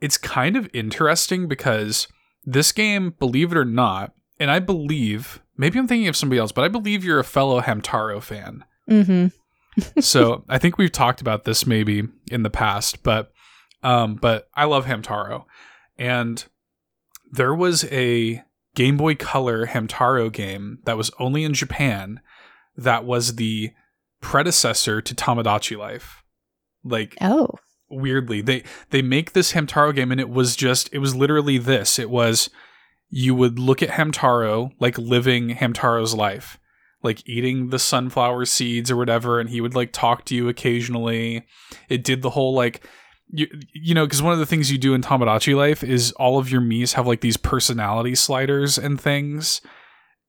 [0.00, 2.08] it's kind of interesting because
[2.44, 6.52] this game, believe it or not, and I believe maybe I'm thinking of somebody else,
[6.52, 8.64] but I believe you're a fellow Hamtaro fan.
[8.88, 9.28] mm-hmm.
[10.00, 13.32] so I think we've talked about this maybe in the past, but
[13.82, 15.44] um, but I love Hamtaro,
[15.98, 16.44] and
[17.30, 18.42] there was a
[18.74, 22.20] Game Boy Color Hamtaro game that was only in Japan
[22.76, 23.72] that was the
[24.20, 26.22] predecessor to Tomodachi Life.
[26.84, 27.48] Like Oh,
[27.88, 31.98] weirdly, they they make this Hamtaro game, and it was just it was literally this.
[31.98, 32.50] It was
[33.08, 36.58] you would look at Hamtaro like living Hamtaro's life,
[37.02, 41.46] like eating the sunflower seeds or whatever, and he would like talk to you occasionally.
[41.88, 42.86] It did the whole like
[43.28, 46.38] you you know because one of the things you do in Tomodachi life is all
[46.38, 49.60] of your Mii's have like these personality sliders and things,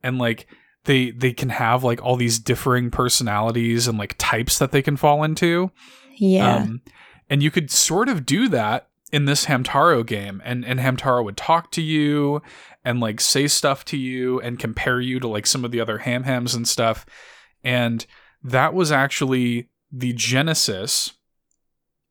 [0.04, 0.48] and like
[0.88, 4.98] they they can have like all these differing personalities and like types that they can
[4.98, 5.72] fall into.
[6.16, 6.56] yeah.
[6.56, 6.82] Um,
[7.30, 11.38] and you could sort of do that in this Hamtaro game, and and Hamtaro would
[11.38, 12.42] talk to you
[12.84, 16.00] and like say stuff to you and compare you to like some of the other
[16.00, 17.06] Ham Hams and stuff,
[17.64, 18.06] and
[18.44, 21.14] that was actually the genesis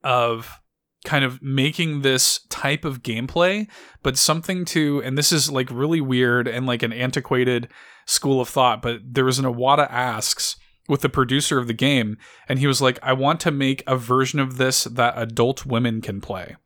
[0.04, 0.60] of
[1.04, 3.68] kind of making this type of gameplay,
[4.02, 7.68] but something to, and this is like really weird and like an antiquated
[8.06, 10.56] school of thought, but there was an Iwata asks
[10.88, 12.16] with the producer of the game,
[12.48, 16.00] and he was like, I want to make a version of this that adult women
[16.00, 16.56] can play.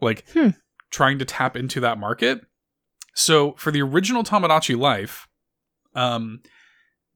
[0.00, 0.48] Like Hmm.
[0.90, 2.40] trying to tap into that market.
[3.14, 5.28] So for the original Tomodachi Life,
[5.94, 6.40] um,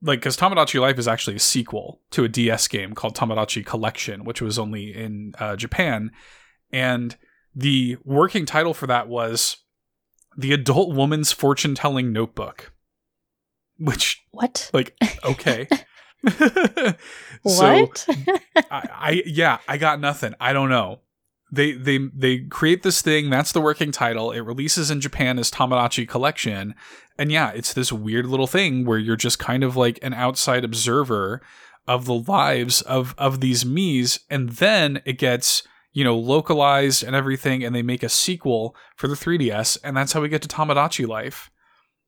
[0.01, 4.23] like because Tomodachi Life is actually a sequel to a DS game called Tomodachi Collection,
[4.23, 6.11] which was only in uh, Japan,
[6.71, 7.15] and
[7.55, 9.57] the working title for that was
[10.37, 12.73] the Adult Woman's Fortune Telling Notebook,
[13.77, 14.69] which what?
[14.73, 15.67] like okay.
[16.27, 16.95] so
[17.45, 18.05] what?
[18.71, 20.33] I, I yeah, I got nothing.
[20.39, 21.01] I don't know.
[21.51, 23.29] They they they create this thing.
[23.29, 24.31] That's the working title.
[24.31, 26.73] It releases in Japan as Tomodachi Collection,
[27.17, 30.65] and yeah, it's this weird little thing where you're just kind of like an outside
[30.65, 31.41] observer
[31.87, 37.15] of the lives of of these Mii's, and then it gets you know localized and
[37.15, 40.47] everything, and they make a sequel for the 3DS, and that's how we get to
[40.47, 41.51] Tomodachi Life,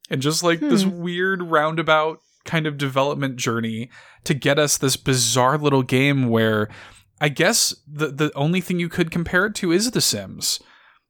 [0.10, 1.02] and just like this Hmm.
[1.02, 3.90] weird roundabout kind of development journey
[4.24, 6.70] to get us this bizarre little game where
[7.20, 10.60] I guess the the only thing you could compare it to is The Sims,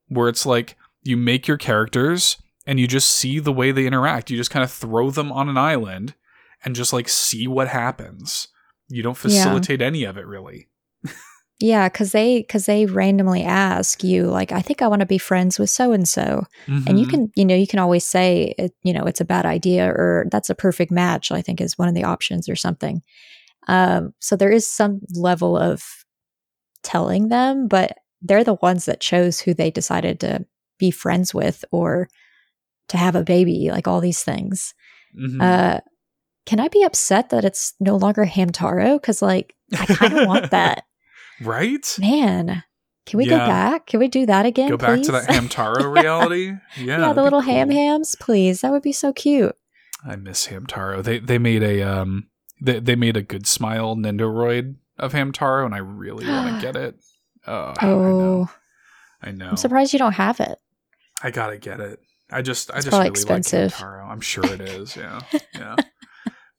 [0.08, 4.30] where it's like you make your characters and you just see the way they interact.
[4.32, 6.16] You just kind of throw them on an island
[6.66, 8.48] and just like see what happens.
[8.90, 9.44] You don't Yeah.
[9.44, 10.70] facilitate any of it really.
[11.60, 15.18] Yeah, because they because they randomly ask you like, I think I want to be
[15.18, 17.10] friends with so and so, and you Mhm.
[17.10, 20.26] can you know you can always say it, you know it's a bad idea or
[20.32, 21.32] that's a perfect match.
[21.32, 23.02] I think is one of the options or something.
[23.68, 25.84] Um, so there is some level of
[26.84, 30.46] telling them, but they're the ones that chose who they decided to
[30.80, 32.08] be friends with or
[32.90, 34.74] to have a baby, like all these things.
[35.20, 35.42] Mhm.
[35.42, 35.82] Uh,
[36.46, 38.96] can I be upset that it's no longer Hamtaro?
[39.02, 40.86] Because like I kind of want that.
[41.42, 41.98] Right?
[42.00, 42.64] Man,
[43.06, 43.88] can we go back?
[43.88, 44.70] Can we do that again?
[44.70, 45.30] Go back to that?
[45.30, 46.54] Hamtaro reality.
[46.78, 48.62] Yeah, yeah, the little ham hams, please.
[48.62, 49.56] That would be so cute.
[50.06, 51.04] I miss Hamtaro.
[51.04, 52.28] They they made a um
[52.62, 56.76] they, they made a good smile Nendoroid of Hamtaro, and I really want to get
[56.76, 56.96] it.
[57.50, 58.02] Oh, I know.
[58.50, 58.50] Oh,
[59.22, 59.48] I know.
[59.48, 60.60] I'm surprised you don't have it.
[61.24, 62.02] I gotta get it.
[62.30, 63.72] I just, I just really expensive.
[63.72, 64.10] like Hamtaro.
[64.10, 64.98] I'm sure it is.
[64.98, 65.22] Yeah,
[65.56, 65.76] yeah.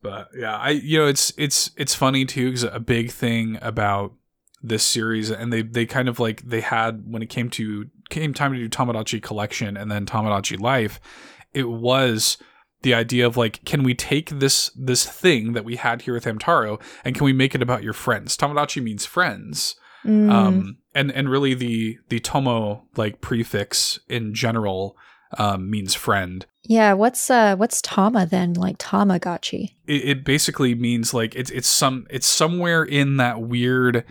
[0.01, 4.15] But yeah, I, you know, it's it's it's funny too because a big thing about
[4.63, 8.35] this series, and they they kind of like they had when it came to came
[8.35, 11.01] time to do Tomodachi Collection and then Tomodachi Life,
[11.53, 12.39] it was
[12.83, 16.25] the idea of like, can we take this this thing that we had here with
[16.25, 18.37] Hamtaro and can we make it about your friends?
[18.37, 24.97] Tomodachi means friends Mm, um and and really the the tomo like prefix in general
[25.39, 28.53] um means friend yeah, what's uh what's Tama then?
[28.53, 29.71] Like Tamagotchi.
[29.87, 34.05] it, it basically means like it's it's some it's somewhere in that weird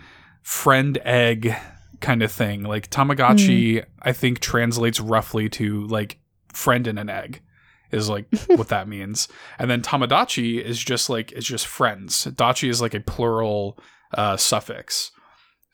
[0.48, 1.54] friend egg
[2.00, 2.62] kind of thing.
[2.62, 6.18] Like tamagotchi i think translates roughly to like
[6.54, 7.42] friend in an egg
[7.90, 9.28] is like what that means.
[9.58, 12.24] And then tomodachi is just like it's just friends.
[12.24, 13.78] Dachi is like a plural
[14.14, 15.10] uh suffix.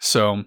[0.00, 0.42] So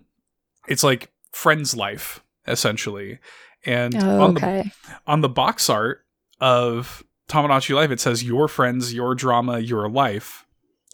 [0.68, 3.20] it's like friends life essentially.
[3.66, 4.72] And Oh, on the
[5.08, 6.04] on the box art
[6.42, 10.46] of Tomodachi Life, it says your friends, your drama, your life,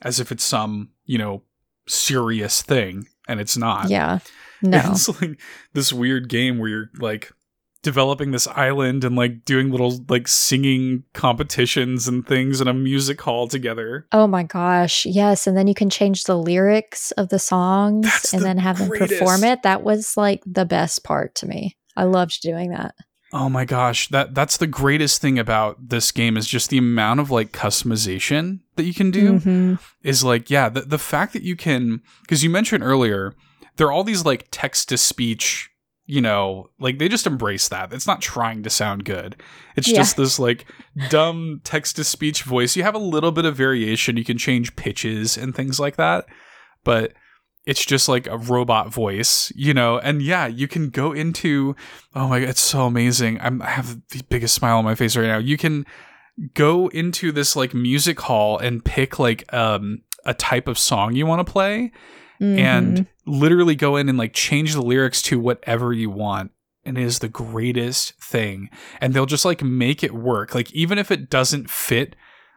[0.03, 1.43] as if it's some, you know,
[1.87, 3.89] serious thing, and it's not.
[3.89, 4.19] Yeah.
[4.65, 4.81] No.
[4.91, 5.41] It's like
[5.73, 7.33] this weird game where you're like
[7.81, 13.19] developing this island and like doing little like singing competitions and things in a music
[13.21, 14.07] hall together.
[14.13, 15.05] Oh my gosh.
[15.05, 15.45] Yes.
[15.45, 18.77] And then you can change the lyrics of the songs That's and the then have
[18.79, 19.63] them perform it.
[19.63, 21.75] That was like the best part to me.
[21.97, 22.95] I loved doing that.
[23.35, 27.19] Oh my gosh, that that's the greatest thing about this game is just the amount
[27.19, 29.39] of like customization that you can do.
[29.39, 29.79] Mhm.
[30.03, 33.33] is like yeah the, the fact that you can because you mentioned earlier
[33.77, 35.69] there are all these like text to speech
[36.05, 39.35] you know like they just embrace that it's not trying to sound good
[39.75, 39.97] it's Yeah.
[39.97, 40.65] just this like
[41.09, 44.75] dumb text to speech voice you have a little bit of variation you can change
[44.75, 46.25] pitches and things like that
[46.83, 47.13] but
[47.65, 51.75] it's just like a robot voice, you know, and yeah, you can go into,
[52.13, 53.39] oh my God, it's so amazing.
[53.41, 55.37] I'm, I have the biggest smile on my face right now.
[55.37, 55.85] You can
[56.53, 61.25] go into this like music hall and pick like um a type of song you
[61.27, 61.91] want to play
[62.41, 62.57] Mhm.
[62.57, 66.49] and literally go in and like change the lyrics to whatever you want
[66.83, 70.97] and it is the greatest thing and they'll just like make it work like even
[70.97, 72.15] if it doesn't fit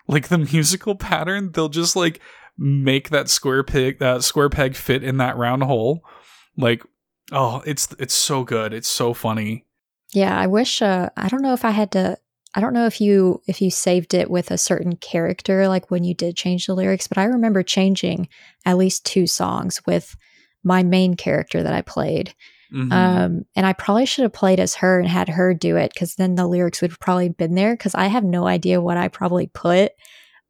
[0.09, 2.19] like the musical pattern they'll just like
[2.59, 6.03] make that square peg that square peg fit in that round hole
[6.57, 6.83] like
[7.33, 9.65] oh it's it's so good it's so funny
[10.13, 12.17] Yeah, I wish uh I don't know if I had to
[12.55, 16.05] I don't know if you if you saved it with a certain character like when
[16.05, 18.29] you did change the lyrics, but I remember changing
[18.65, 20.17] at least two songs with
[20.65, 22.35] my main character that I played.
[22.73, 22.93] Mhm.
[22.93, 26.15] Um and I probably should have played as her and had her do it cuz
[26.15, 29.09] then the lyrics would have probably been there cuz I have no idea what I
[29.09, 29.93] probably put.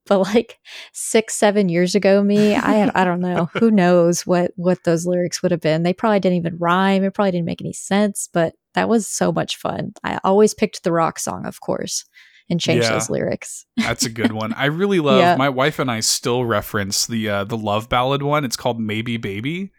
[0.06, 0.58] But like
[0.92, 3.48] 6 7 years ago me, I had I don't know.
[3.54, 5.82] Who knows what what those lyrics would have been.
[5.82, 7.04] They probably didn't even rhyme.
[7.04, 9.92] It probably didn't make any sense, but that was so much fun.
[10.04, 12.04] I always picked the rock song, of course,
[12.50, 12.92] and changed Yeah.
[12.92, 13.64] those lyrics.
[13.76, 14.52] That's a good one.
[14.52, 15.18] I really love.
[15.18, 15.36] Yeah.
[15.36, 18.44] My wife and I still reference the uh, the love ballad one.
[18.44, 19.72] It's called "Maybe Baby,"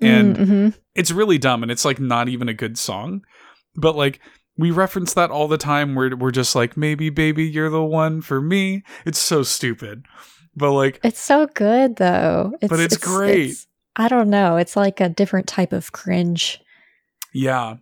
[0.00, 0.74] and Mhm.
[0.94, 3.22] it's really dumb, and it's like not even a good song.
[3.74, 4.20] But like
[4.58, 5.94] we reference that all the time.
[5.94, 10.04] We're we're just like, "Maybe baby, you're the one for me." It's so stupid,
[10.56, 12.52] but like, it's so good though.
[12.60, 13.54] It's, But it's great.
[13.96, 14.56] I don't know.
[14.56, 16.60] It's like a different type of cringe.
[17.32, 17.76] yeah,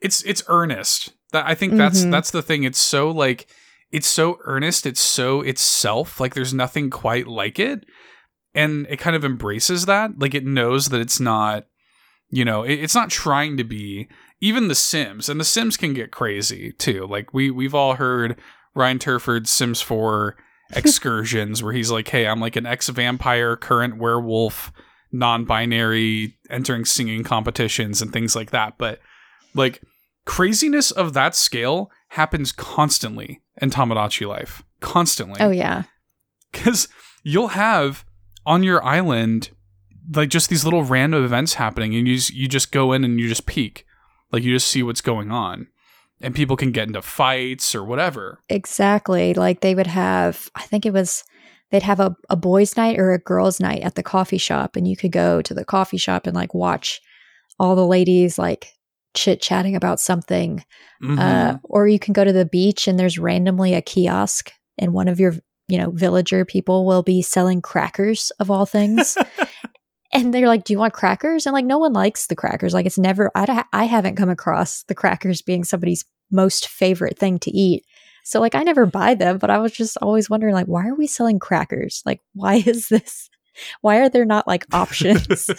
[0.00, 1.12] it's it's earnest.
[1.32, 2.10] That I think that's Mhm.
[2.10, 2.64] that's the thing.
[2.64, 3.46] It's so like
[3.90, 4.86] it's so earnest.
[4.86, 6.20] It's so itself.
[6.20, 7.84] Like there's nothing quite like it,
[8.54, 10.18] and it kind of embraces that.
[10.18, 11.64] Like it knows that it's not,
[12.30, 14.08] you know, it, it's not trying to be.
[14.44, 17.06] Even The Sims and The Sims can get crazy too.
[17.06, 18.38] Like we we've all heard
[18.74, 20.36] Ryan Turford's Sims Four
[20.74, 24.70] excursions where he's like, "Hey, I'm like an ex vampire, current werewolf."
[25.12, 28.98] non-binary entering singing competitions and things like that but
[29.54, 29.80] like
[30.24, 35.84] craziness of that scale happens constantly in Tomodachi life constantly Oh yeah.
[36.50, 36.88] because
[37.22, 38.04] you'll have
[38.44, 39.50] on your island
[40.12, 43.20] like just these little random events happening and you just, you just go in and
[43.20, 43.86] you just peek
[44.34, 45.68] like you just see what's going on
[46.20, 49.34] and people can get into fights or whatever Exactly.
[49.34, 51.24] Like they would have, I think it was,
[51.70, 54.86] they'd have a, a boys' night or a girls' night at the coffee shop, and
[54.86, 57.00] you could go to the coffee shop and like watch
[57.58, 58.68] all the ladies like
[59.14, 60.64] chit chatting about something.
[61.02, 61.18] Mhm.
[61.18, 65.08] Uh, or you can go to the beach and there's randomly a kiosk, and one
[65.08, 65.34] of your,
[65.68, 69.16] you know, villager people will be selling crackers of all things.
[70.14, 72.72] and they're like, "Do you want crackers?" And like, no one likes the crackers.
[72.72, 73.30] Like, it's never.
[73.34, 77.84] I, I haven't come across the crackers being somebody's most favorite thing to eat.
[78.24, 80.94] So like I never buy them, but I was just always wondering like why are
[80.94, 82.02] we selling crackers?
[82.04, 83.28] Like why is this
[83.82, 85.50] why are there not like options?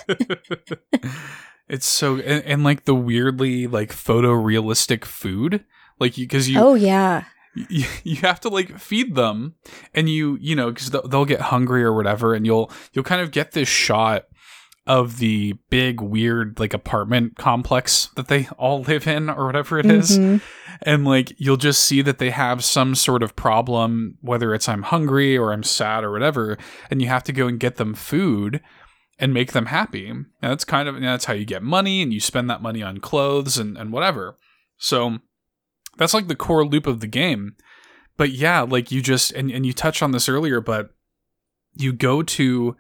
[1.70, 5.64] it's so and, and, like the weirdly like photorealistic food
[5.99, 7.24] like you because you oh yeah
[7.70, 9.56] you, you have to like feed them
[9.93, 13.22] and you you know because they'll, they'll get hungry or whatever and you'll you'll kind
[13.22, 14.26] of get this shot
[14.88, 19.86] of the big weird like apartment complex that they all live in or whatever it
[19.86, 20.17] is.
[20.17, 20.45] Mm-hmm.
[20.83, 24.83] and like you'll just see that they have some sort of problem whether it's I'm
[24.83, 26.57] hungry or I'm sad or whatever
[26.89, 28.61] and you have to go and get them food
[29.17, 32.19] and make them happy and that's kind of that's how you get money and you
[32.19, 34.38] spend that money on clothes and, and whatever
[34.77, 35.17] so
[35.97, 37.55] that's like the core loop of the game
[38.17, 40.91] but yeah like you just and, and you touched on this earlier but
[41.75, 42.75] you go to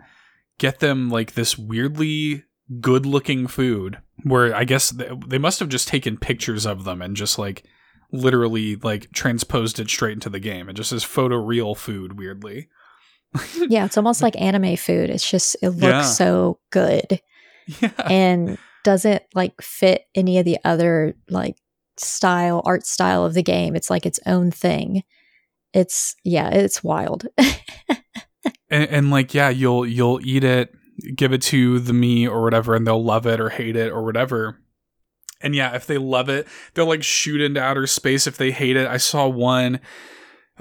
[0.57, 2.43] get them like this weirdly
[2.81, 4.93] good looking food where I guess
[5.27, 7.63] they must have just taken pictures of them and just like
[8.11, 10.69] literally like transposed it straight into the game.
[10.69, 12.69] It just is photo real food weirdly.
[13.67, 15.09] yeah, it's almost like anime food.
[15.09, 16.01] It's just it looks yeah.
[16.03, 17.21] so good.
[17.81, 17.91] Yeah.
[18.09, 21.57] And doesn't like fit any of the other like
[21.97, 23.75] style art style of the game.
[23.75, 25.03] It's like its own thing.
[25.73, 27.27] It's yeah, it's wild.
[28.75, 30.73] and, and like yeah you'll you'll eat it
[31.15, 34.03] give it to the Mii or whatever and they'll love it or hate it or
[34.03, 34.59] whatever.
[35.41, 38.77] And yeah if they love it they'll like shoot into outer space if they hate
[38.77, 38.87] it.
[38.87, 39.79] I saw one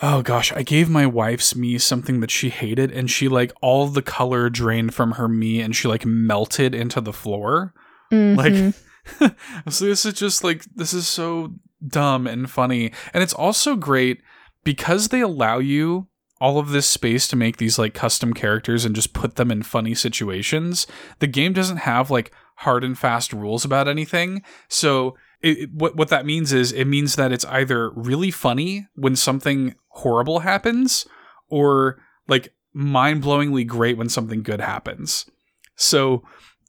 [0.02, 3.86] oh gosh i gave my wife's Mii something that she hated and she like all
[3.86, 7.72] the color drained from her Mii and she like melted into the floor.
[8.12, 8.38] Mm-hmm.
[8.38, 8.74] like
[9.68, 11.54] so this is just like this is so
[11.86, 12.92] dumb and funny.
[13.12, 14.20] And it's also great
[14.64, 16.08] because they allow you
[16.40, 19.62] all of this space to make these like custom characters and just put them in
[19.62, 20.86] funny situations.
[21.20, 24.42] The game doesn't have like hard and fast rules about anything.
[24.68, 28.88] So it, it, what what that means is it means that it's either really funny
[28.94, 31.06] when something horrible happens
[31.48, 35.30] or like mind-blowingly great when something good happens.
[35.76, 36.24] So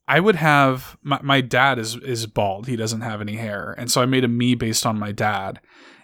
[0.07, 2.67] I would have my, my dad is is bald.
[2.67, 3.73] He doesn't have any hair.
[3.77, 5.59] And so I made a Mii based on my dad.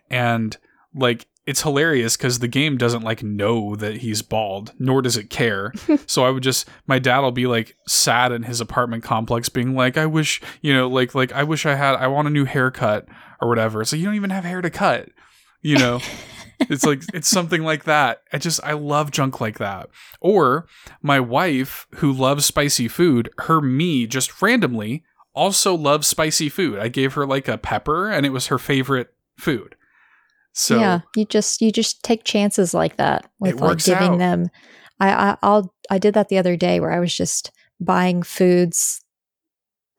[0.09, 0.57] And
[0.93, 5.29] like it's hilarious because the game doesn't like know that he's bald, nor does it
[5.29, 5.73] care.
[6.05, 9.75] so I would just my dad will be like sad in his apartment complex, being
[9.75, 12.45] like, "I wish you know, like like I wish I had, I want a new
[12.45, 13.07] haircut
[13.41, 15.09] or whatever." So you don't even have hair to cut,
[15.61, 15.99] you know.
[16.59, 18.21] it's like it's something like that.
[18.31, 19.89] I just I love junk like that.
[20.19, 20.67] Or
[21.01, 26.77] my wife, who loves spicy food, her Mii just randomly also loves spicy food.
[26.77, 29.75] I gave her like a pepper, and it was her favorite food.
[30.53, 34.19] So yeah, you just you just take chances like that with like giving out.
[34.19, 34.49] them.
[34.99, 39.01] I, I I'll I did that the other day where I was just buying foods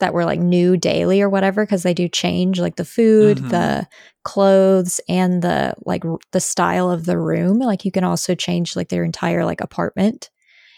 [0.03, 3.49] that were like new daily or whatever because they do change like the food mm-hmm.
[3.51, 3.87] the
[4.25, 8.75] clothes and the like r- the style of the room like you can also change
[8.75, 10.29] like their entire like apartment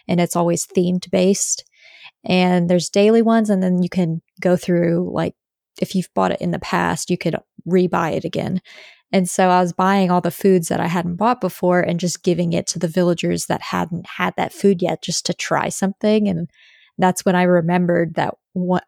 [0.06, 1.64] and it's always themed based
[2.22, 5.34] and there's daily ones and then you can go through like
[5.80, 7.34] if you've bought it in the past you could
[7.66, 8.60] rebuy it again
[9.12, 12.24] and so I was buying all the foods that I hadn't bought before and just
[12.24, 16.28] giving it to the villagers that hadn't had that food yet just to try something.
[16.28, 16.50] And
[16.98, 18.34] that's when I remembered that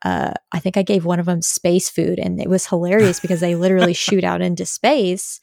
[0.03, 2.19] uh, I think I gave one of them space food.
[2.19, 5.41] And it was hilarious because they literally shoot out into space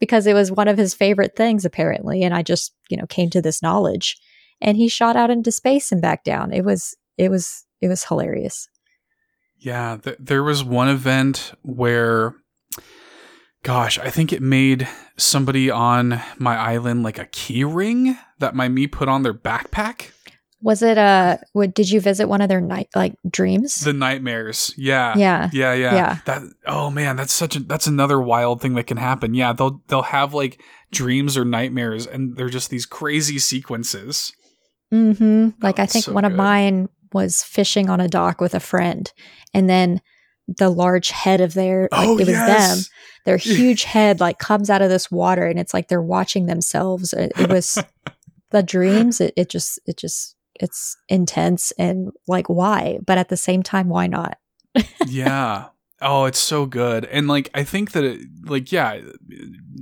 [0.00, 2.22] because it was one of his favorite things, apparently.
[2.22, 4.18] And I just, you know, came to this knowledge
[4.60, 6.52] and he shot out into space and back down.
[6.52, 8.68] It was, it was, it was hilarious.
[9.58, 9.96] Yeah.
[10.02, 12.34] Th- there was one event where
[13.66, 14.86] gosh, I think it made
[15.16, 20.12] somebody on my island like a key ring that my Mii put on their backpack.
[20.62, 23.80] Was it uh what did you visit one of their night like dreams?
[23.80, 24.72] The nightmares.
[24.76, 25.14] Yeah.
[25.16, 25.50] Yeah.
[25.52, 25.94] Yeah, yeah.
[25.94, 26.18] Yeah.
[26.26, 29.34] That oh man, that's such a that's another wild thing that can happen.
[29.34, 30.62] Yeah, they'll they'll have like
[30.92, 34.32] dreams or nightmares and they're just these crazy sequences.
[34.94, 35.54] Mhm.
[35.60, 36.32] Like oh, I think so one good.
[36.32, 39.12] of mine was fishing on a dock with a friend
[39.52, 40.00] and then
[40.48, 42.76] the large head of their like oh, it was yes.
[42.76, 42.92] them
[43.26, 47.12] their huge head like comes out of this water and it's like they're watching themselves.
[47.12, 47.76] It, it was
[48.50, 53.00] the dreams it, it just it just it's intense and like why?
[53.04, 54.38] But at the same time why not?
[55.06, 55.66] Yeah.
[56.00, 57.04] Oh it's so good.
[57.06, 59.06] And like i think that it, like yeah it,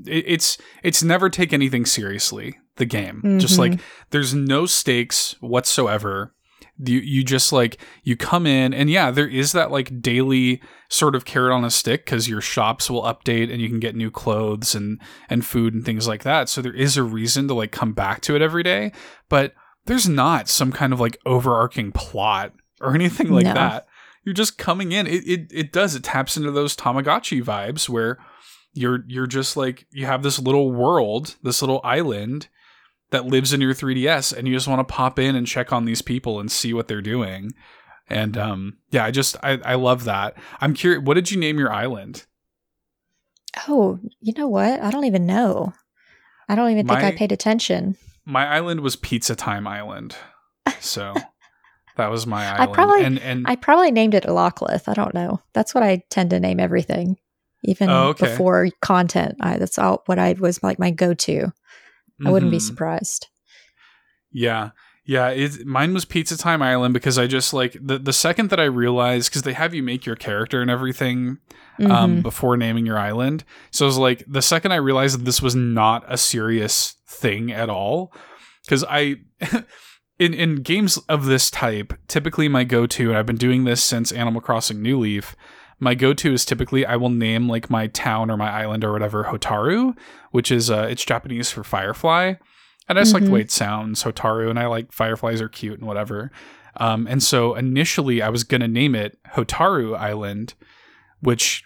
[0.07, 3.17] it's it's never take anything seriously the game.
[3.17, 3.39] Mm-hmm.
[3.39, 3.83] just like mm-hmm.
[4.11, 6.35] there's no stakes whatsoever
[6.79, 11.15] you you just like you come in and yeah there is that like daily sort
[11.15, 14.11] of carrot on a stick because your shops will update and you can get new
[14.11, 16.49] clothes and and food and things like that.
[16.49, 18.93] So there is a reason to like come back to it every day
[19.29, 19.55] but
[19.87, 23.55] there's not some kind of like overarching plot or anything like no.
[23.55, 23.87] that.
[24.25, 25.07] You're just coming in.
[25.07, 25.95] It, it it does.
[25.95, 28.19] It taps into those tamagotchi vibes where
[28.73, 32.49] you're you're just like you have this little world, this little island
[33.15, 35.85] that lives in your 3DS and you just want to pop in and check on
[35.87, 37.53] these people and see what they're doing.
[38.09, 40.37] And um yeah, I just I I love that.
[40.61, 42.27] I'm curious what did you name your island?
[43.69, 44.81] Oh, you know what?
[44.81, 45.73] I don't even know.
[46.49, 47.97] I don't even think I paid attention.
[48.27, 50.17] My island was Pizza Time Island.
[50.81, 51.15] So
[51.97, 52.71] that was my island.
[52.71, 54.89] I probably- and and I probably named it Lockleth.
[54.89, 55.41] I don't know.
[55.53, 57.17] That's what I tend to name everything,
[57.63, 58.27] even Oh, okay.
[58.29, 59.37] before content.
[59.41, 61.53] I, that's all what I was like my go to.
[62.25, 62.63] I wouldn't be Mhm.
[62.63, 63.29] surprised.
[64.33, 64.71] Yeah.
[65.07, 68.59] Yeah, it, mine was Pizza Time Island because I just like the the second that
[68.59, 71.39] I realized because they have you make your character and everything
[71.81, 72.23] um, Mhm.
[72.23, 73.45] before naming your island.
[73.71, 77.53] So it was like the second I realized that this was not a serious thing
[77.53, 78.15] at all,
[78.65, 79.17] because I.
[80.17, 83.83] In, in games of this type, typically my go to, and I've been doing this
[83.83, 85.35] since Animal Crossing New Leaf,
[85.85, 88.93] my go to is typically I will name like my town or my island or
[88.93, 89.97] whatever Hotaru,
[90.33, 92.35] which is uh, it's Japanese for firefly.
[92.89, 93.33] And I just like the Mhm.
[93.35, 96.31] way it sounds, Hotaru, and I like fireflies are cute and whatever.
[96.79, 100.55] Um, and so initially I was gonna name it Hotaru Island,
[101.21, 101.63] which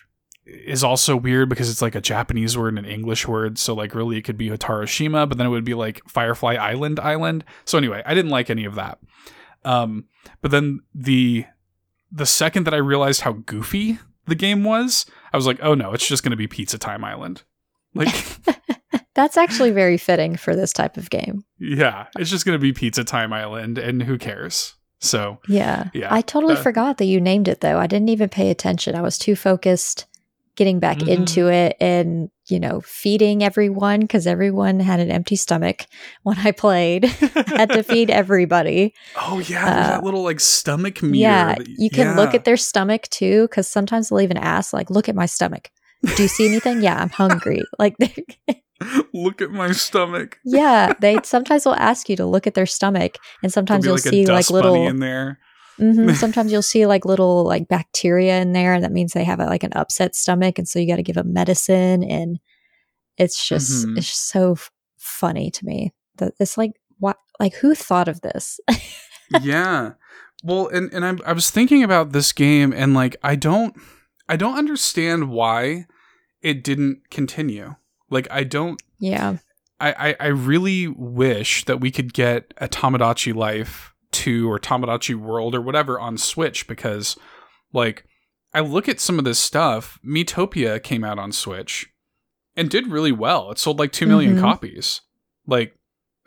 [0.47, 3.59] is also weird because it's like a Japanese word and an English word.
[3.59, 7.01] So like really it could be Hotarushima, but then it would be like Firefly Island
[7.01, 7.45] Island.
[7.65, 8.99] So anyway, I didn't like any of that.
[9.65, 10.05] Um,
[10.41, 11.45] but then the
[12.11, 13.99] the second that I realized how goofy
[14.29, 17.43] the game was, I was like, oh no, it's just gonna be Pizza Time Island.
[17.95, 18.15] Like
[19.15, 21.45] That's actually very fitting for this type of game.
[21.59, 24.75] yeah, it's just gonna be Pizza Time Island, and who cares?
[25.01, 25.91] So Yeah.
[25.95, 27.79] Yeah, I totally uh, forgot that you named it though.
[27.79, 28.95] I didn't even pay attention.
[28.95, 30.07] I was too focused
[30.59, 31.09] getting back Mhm.
[31.09, 35.87] into it and, you know, feeding everyone because everyone had an empty stomach
[36.25, 37.05] when I played.
[37.47, 38.93] Had to feed everybody.
[39.17, 41.15] Oh yeah, Uh, that little like stomach mirror.
[41.17, 41.55] yeah.
[41.55, 45.09] that- You can look at their stomach too because sometimes they'll even ask, like, look
[45.09, 45.71] at my stomach.
[46.17, 46.83] Do you see anything?
[46.83, 47.63] yeah, I'm hungry.
[47.79, 47.97] Like,
[49.13, 50.39] look at my stomach.
[50.45, 54.03] yeah, they sometimes will ask you to look at their stomach, and sometimes you'll like
[54.03, 55.39] see like little in there.
[55.79, 59.41] Hmm Sometimes you'll see like little like bacteria in there, and that means they have
[59.41, 62.39] a, like an upset stomach, and so you got to give them medicine, and
[63.17, 63.99] it's just Mhm.
[63.99, 68.61] it's so f- funny to me that it's like what like who thought of this?
[69.43, 69.93] yeah.
[70.43, 73.75] Well, and and I I was thinking about this game and like I don't
[74.29, 75.87] I don't understand why
[76.43, 77.75] it didn't continue.
[78.11, 79.37] Like I don't yeah,
[79.81, 85.15] I, I, I really wish that we could get a Tomodachi Life 2 or Tomodachi
[85.15, 87.17] World or whatever on Switch because,
[87.73, 88.05] like,
[88.55, 89.99] I look at some of this stuff.
[90.05, 91.87] Miitopia came out on Switch
[92.57, 93.51] and did really well.
[93.51, 94.41] It sold like 2 million Mhm.
[94.41, 95.03] copies.
[95.47, 95.75] Like,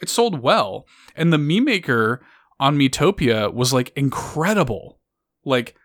[0.01, 0.86] it sold well.
[1.15, 2.23] And the Mii Maker
[2.59, 4.99] on Miitopia was like incredible.
[5.43, 5.75] Like,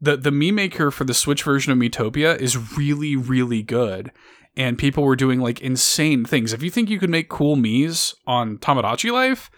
[0.00, 4.12] the, the Mii Maker for the Switch version of Miitopia is really, really good
[4.58, 6.52] and people were doing like insane things.
[6.52, 9.50] If you think you could make cool Mii's on Tomodachi Life,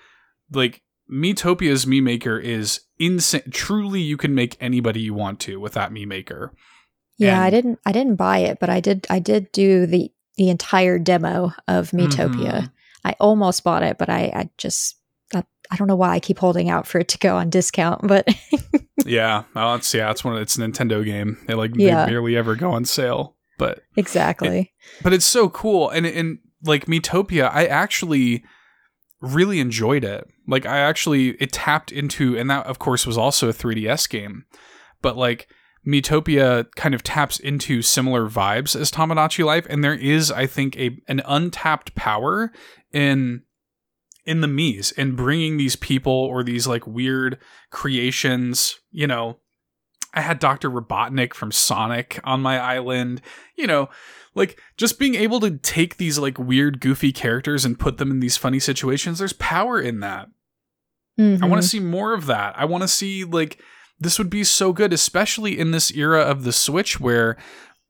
[0.52, 0.82] like
[1.12, 3.42] Miitopia's Mii Maker is insane.
[3.52, 6.52] Truly, you can make anybody you want to with that Mii Maker.
[7.18, 7.40] yeah.
[7.42, 10.98] I didn't I didn't buy it, but I did I did do the the entire
[10.98, 12.52] demo of Miitopia.
[12.62, 12.72] Mhm.
[13.04, 14.96] I almost bought it, but I I just
[15.34, 18.06] I, I don't know why I keep holding out for it to go on discount,
[18.06, 18.28] but
[19.06, 20.34] Yeah, well, it's yeah, it's one.
[20.36, 21.38] Of, it's a Nintendo game.
[21.46, 22.04] They like Yeah.
[22.04, 24.72] they barely ever go on sale, but exactly.
[25.02, 28.44] but it's so cool and and like Miitopia, I actually
[29.20, 30.28] really enjoyed it.
[30.46, 34.44] Like I actually it tapped into and that of course was also a 3DS game.
[35.02, 35.48] But like
[35.86, 40.76] Miitopia kind of taps into similar vibes as Tomodachi Life and there is I think
[40.76, 42.52] a an untapped power
[42.92, 43.42] in
[44.24, 47.38] in the Mii's and bringing these people or these like weird
[47.70, 49.38] creations, you know,
[50.12, 50.70] I had Dr.
[50.70, 53.22] Robotnik from Sonic on my island,
[53.56, 53.88] you know,
[54.38, 58.20] like just being able to take these like weird goofy characters and put them in
[58.20, 60.28] these funny situations there's power in that
[61.18, 61.48] i Mhm.
[61.50, 63.60] want to see more of that i want to see like
[64.00, 67.36] this would be so good especially in this era of the switch where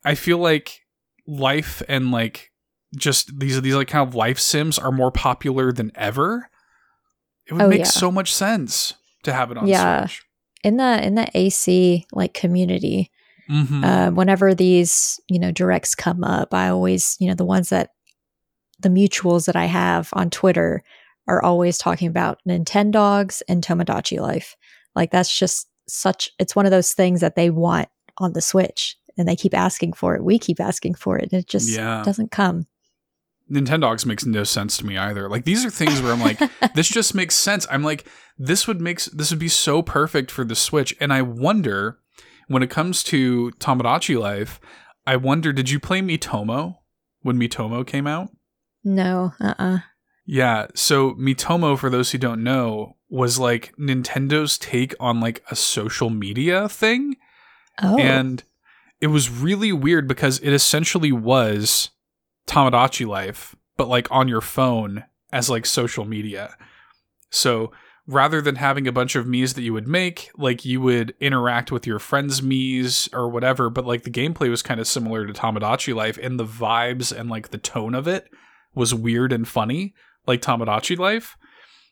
[0.04, 0.80] i feel like
[1.26, 2.50] life and like
[2.96, 6.48] just these these like kind of life sims are more popular than ever
[7.46, 7.84] it would Oh, make yeah.
[7.84, 8.94] so much sense
[9.24, 10.06] to have it on Yeah.
[10.06, 10.22] switch
[10.64, 13.10] in the in the AC like community,
[13.50, 13.84] Mhm.
[13.84, 17.90] uh, whenever these you know directs come up, I always you know the ones that
[18.80, 20.82] the mutuals that I have on Twitter
[21.26, 24.56] are always talking about Nintendogs and Tomodachi Life.
[24.94, 26.30] Like that's just such.
[26.38, 27.88] It's one of those things that they want
[28.18, 30.24] on the Switch, and they keep asking for it.
[30.24, 32.02] We keep asking for it, and it just Yeah.
[32.04, 32.66] doesn't come.
[33.50, 35.26] Nintendogs makes no sense to me either.
[35.28, 36.38] Like these are things where I'm like,
[36.74, 37.66] this just makes sense.
[37.70, 38.06] I'm like,
[38.38, 40.94] this would make this would be so perfect for the Switch.
[41.00, 41.98] And I wonder,
[42.48, 44.60] when it comes to Tomodachi Life,
[45.06, 46.78] I wonder, did you play Miitomo
[47.22, 48.30] when Miitomo came out?
[48.84, 49.78] No, uh uh
[50.26, 55.56] Yeah, so Miitomo, for those who don't know, was like Nintendo's take on like a
[55.56, 57.16] social media thing.
[57.82, 57.98] Oh.
[57.98, 58.42] And
[59.00, 61.90] it was really weird because it essentially was
[62.46, 66.56] Tomodachi life, but like on your phone as like social media.
[67.30, 67.72] So
[68.08, 71.70] rather than having a bunch of Mii's that you would make, like you would interact
[71.70, 75.32] with your friends' Mii's or whatever, but like the gameplay was kind of similar to
[75.34, 78.28] Tomodachi life and the vibes and like the tone of it
[78.74, 79.94] was weird and funny,
[80.26, 81.36] like Tomodachi life.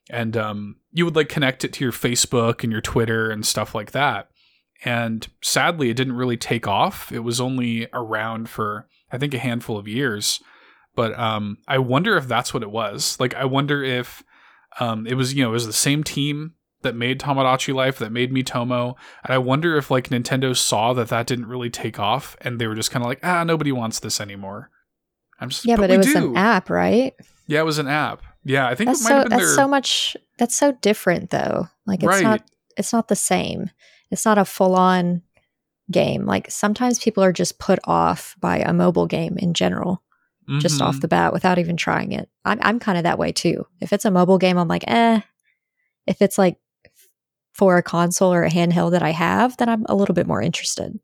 [0.09, 3.75] And um, you would like connect it to your Facebook and your Twitter and stuff
[3.75, 4.31] like that.
[4.87, 7.12] And sadly, it didn't really take off.
[7.12, 10.41] It was only around for, I think, a handful of years.
[10.95, 13.19] But um, I wonder if that's what it was.
[13.21, 14.23] Like, I wonder if
[14.81, 18.12] um, it was, you know, it was the same team that made Tomodachi Life, that
[18.12, 18.95] made Miitomo.
[19.24, 22.66] And I wonder if, like, Nintendo saw that that didn't really take off and they
[22.66, 24.70] were just kind of like, ah, nobody wants this anymore.
[25.41, 26.31] I'm just, yeah, but, we it was do.
[26.31, 27.14] an app, right?
[27.47, 28.22] Yeah, it was an app.
[28.45, 29.55] Yeah, I think That's it might so have been that's their.
[29.57, 31.66] so much that's so different though.
[31.85, 32.22] Like it's Right.
[32.22, 32.43] not
[32.77, 33.70] it's not the same.
[34.12, 35.22] It's not a full on
[35.91, 36.27] game.
[36.27, 40.01] Like sometimes people are just put off by a mobile game in general,
[40.61, 41.01] just off Mhm.
[41.01, 42.29] the bat without even trying it.
[42.45, 43.67] I'm I'm kind of that way too.
[43.81, 45.21] If it's a mobile game, I'm like, eh.
[46.07, 46.57] If it's like
[47.53, 50.41] for a console or a handheld that I have, then I'm a little bit more
[50.43, 50.99] interested.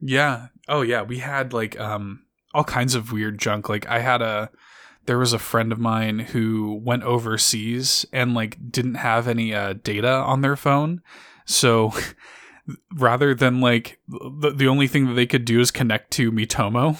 [0.00, 0.48] Yeah.
[0.68, 2.22] Oh yeah, we had like um
[2.54, 3.68] all kinds of weird junk.
[3.68, 4.50] Like I had a
[5.06, 9.74] there was a friend of mine who went overseas and like didn't have any uh,
[9.82, 11.00] data on their phone.
[11.44, 11.92] So
[12.94, 16.96] rather than like the, the only thing that they could do is connect to Miitomo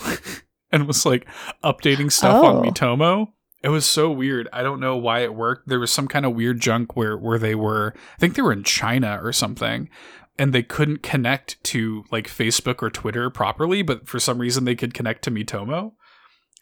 [0.73, 1.27] and was like
[1.63, 2.63] updating stuff on Oh.
[2.63, 3.29] Miitomo.
[3.63, 4.49] It was so weird.
[4.53, 5.69] I don't know why it worked.
[5.69, 8.53] There was some kind of weird junk where where they were I think they were
[8.53, 9.89] in China or something
[10.39, 14.75] and they couldn't connect to like Facebook or Twitter properly, but for some reason they
[14.75, 15.93] could connect to Miitomo.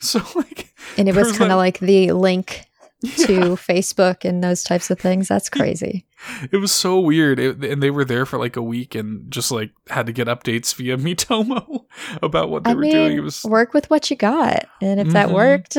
[0.03, 2.65] So like And it was kind of like- like the link
[3.17, 5.29] to yeah, Facebook and those types of things.
[5.29, 6.07] That's crazy.
[6.53, 7.39] it was so weird.
[7.39, 10.29] It, and they were there for like a week and just like had to get
[10.29, 11.87] updates via Miitomo
[12.23, 13.17] about what they I were mean, doing.
[13.17, 15.33] It was work with what you got, and if that Mhm.
[15.33, 15.77] worked,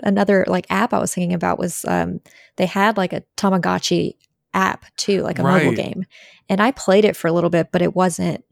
[0.00, 2.20] another like app I was thinking about was um,
[2.56, 4.14] they had like a Tamagotchi
[4.54, 6.06] app too, like a mobile game,
[6.48, 8.44] and I played it for a little bit, but it wasn't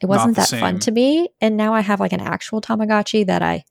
[0.00, 1.28] it wasn't that fun to me.
[1.40, 3.64] And now I have like an actual Tamagotchi that I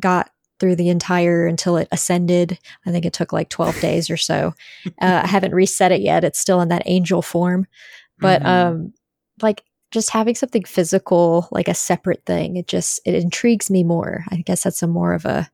[0.00, 0.30] got
[0.62, 2.58] through the entire until it ascended.
[2.86, 4.54] I think it took like twelve days or so.
[4.86, 7.66] Uh, I haven't reset it yet; it's still in that angel form
[8.18, 8.46] but Mhm.
[8.46, 8.92] um
[9.42, 14.24] like just having something physical like a separate thing it just it intrigues me more
[14.30, 15.50] i guess that's a more of a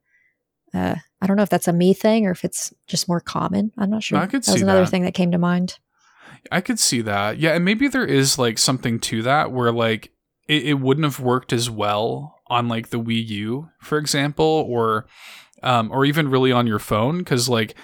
[0.74, 3.72] uh i don't know if that's a me thing or if it's just more common
[3.78, 4.90] i'm not sure I could that was another that.
[4.90, 5.78] thing that came to mind
[6.52, 7.38] I could see that.
[7.38, 10.12] Yeah, and maybe there is like something to that where like
[10.46, 15.06] it, it wouldn't have worked as well on like the Wii U, for example, or
[15.62, 17.74] um or even really on your phone cuz like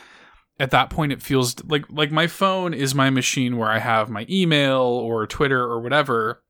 [0.60, 4.08] at that point it feels like like my phone is my machine where I have
[4.08, 6.42] my email or Twitter or whatever.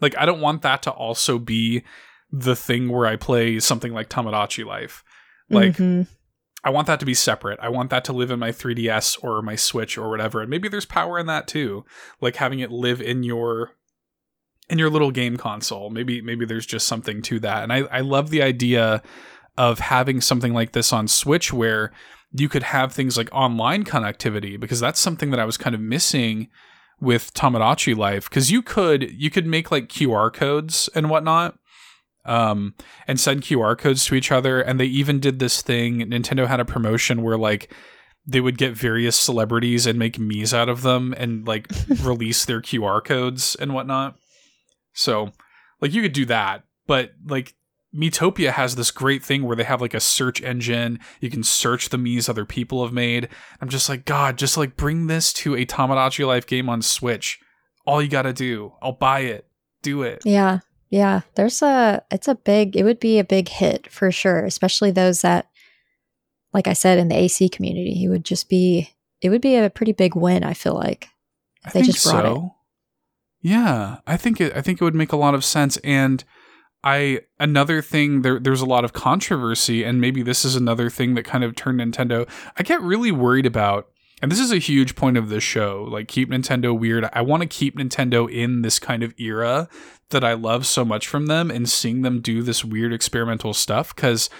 [0.00, 1.82] Like I don't want that to also be
[2.30, 5.04] the thing where I play something like Tomodachi Life.
[5.50, 6.06] Like Mhm.
[6.66, 7.58] I want that to be separate.
[7.60, 10.40] I want that to live in my 3DS or my Switch or whatever.
[10.40, 11.84] And maybe there's power in that too.
[12.22, 13.72] Like having it live in your
[14.68, 15.90] in your little game console.
[15.90, 17.62] Maybe maybe there's just something to that.
[17.62, 19.02] And I, I love the idea
[19.56, 21.92] of having something like this on Switch where
[22.32, 25.80] you could have things like online connectivity because that's something that I was kind of
[25.80, 26.48] missing
[27.00, 28.28] with Tomodachi Life.
[28.28, 31.56] Because you could you could make like QR codes and whatnot
[32.24, 32.74] um,
[33.06, 34.60] and send QR codes to each other.
[34.60, 36.00] And they even did this thing.
[36.00, 37.72] Nintendo had a promotion where like
[38.26, 41.68] they would get various celebrities and make Mii's out of them and like
[42.02, 44.16] release their QR codes and whatnot.
[44.94, 45.32] So
[45.80, 47.54] like you could do that, but like
[47.94, 50.98] Miitopia has this great thing where they have like a search engine.
[51.20, 53.28] You can search the Mii's other people have made.
[53.60, 57.38] I'm just like, God, just like bring this to a Tomodachi Life game on Switch.
[57.86, 58.72] All you gotta do.
[58.82, 59.46] I'll buy it.
[59.82, 60.22] Do it.
[60.24, 64.44] yeah yeah there's a it's a big it would be a big hit for sure
[64.44, 65.48] especially those that
[66.52, 68.90] like i said in the ac community it would just be
[69.20, 71.08] it would be a pretty big win i feel like
[71.64, 72.28] I They think just brought it.
[72.28, 72.53] so.
[73.44, 74.56] Yeah, I think it.
[74.56, 75.76] I think it would make a lot of sense.
[75.84, 76.24] And
[76.82, 78.40] I another thing there.
[78.40, 81.78] There's a lot of controversy, and maybe this is another thing that kind of turned
[81.78, 82.26] Nintendo.
[82.56, 83.88] I get really worried about,
[84.22, 85.86] and this is a huge point of this show.
[85.90, 87.06] Like keep Nintendo weird.
[87.12, 89.68] I want to keep Nintendo in this kind of era
[90.08, 93.94] that I love so much from them, and seeing them do this weird experimental stuff
[93.94, 94.30] because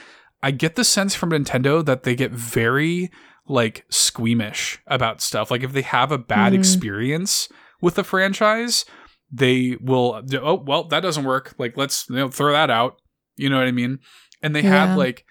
[0.43, 3.11] I get the sense from Nintendo that they get very
[3.47, 5.51] like squeamish about stuff.
[5.51, 6.59] Like if they have a bad Mhm.
[6.59, 7.51] experience
[7.85, 8.85] with the franchise,
[9.31, 11.55] they will oh well that doesn't work.
[11.59, 13.01] Like let's you know throw that out.
[13.37, 13.99] You know what I mean?
[14.43, 14.87] And they Yeah.
[14.89, 15.25] had like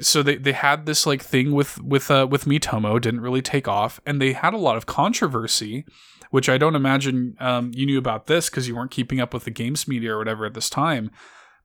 [0.00, 3.68] so they, they had this like thing with with uh with Miitomo didn't really take
[3.68, 5.84] off and they had a lot of controversy
[6.30, 9.44] which I don't imagine um, you knew about this because you weren't keeping up with
[9.44, 11.10] the games media or whatever at this time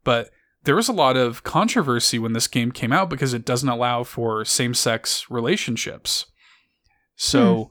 [0.03, 0.30] but
[0.65, 4.03] there was a lot of controversy when this game came out because it doesn't allow
[4.03, 6.26] for same-sex relationships
[7.15, 7.69] so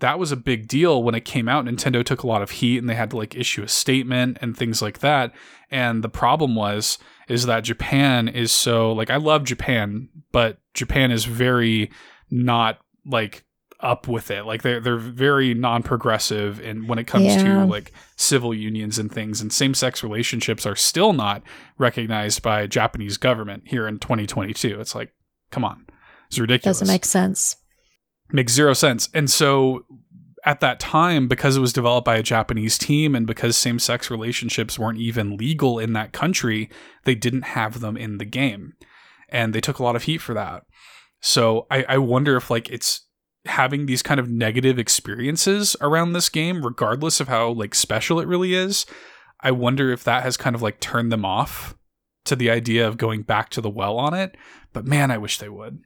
[0.00, 1.64] that was a big deal when it came out.
[1.64, 4.56] Nintendo took a lot of heat and they had to like issue a statement and
[4.56, 5.32] things like that.
[5.70, 6.98] And the problem was
[7.28, 11.88] is that japan is so like i love japan but japan is very
[12.28, 13.44] not like
[13.82, 14.44] up with it.
[14.44, 17.42] Like they're, they're very non-progressive and when it comes Yeah.
[17.42, 19.40] to like civil unions and things.
[19.40, 21.42] And same-sex relationships are still not
[21.78, 25.12] recognized by japanese government here in 2022 it's like
[25.50, 25.86] come on.
[26.28, 26.78] It's ridiculous.
[26.80, 27.56] Doesn't make sense.
[28.32, 29.08] Makes zero sense.
[29.14, 29.84] And so
[30.44, 34.10] at that time, because it was developed by a Japanese team and because same sex
[34.10, 36.70] relationships weren't even legal in that country,
[37.04, 38.74] they didn't have them in the game.
[39.28, 40.64] And they took a lot of heat for that.
[41.20, 43.06] So I, I wonder if like it's
[43.46, 48.28] having these kind of negative experiences around this game, regardless of how like special it
[48.28, 48.86] really is.
[49.40, 51.74] I wonder if that has kind of like turned them off
[52.24, 54.36] to the idea of going back to the well on it.
[54.72, 55.82] But man, I wish they would.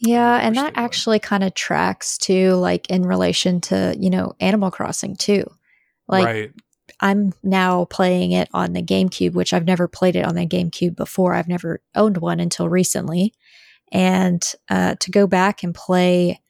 [0.00, 4.70] Yeah, and that actually kind of tracks to like in relation to, you know, Animal
[4.70, 5.44] Crossing too.
[6.08, 6.52] Like right.
[7.00, 10.96] I'm now playing it on the GameCube, which I've never played it on the GameCube
[10.96, 11.34] before.
[11.34, 13.34] I've never owned one until recently.
[13.92, 16.40] And uh, to go back and play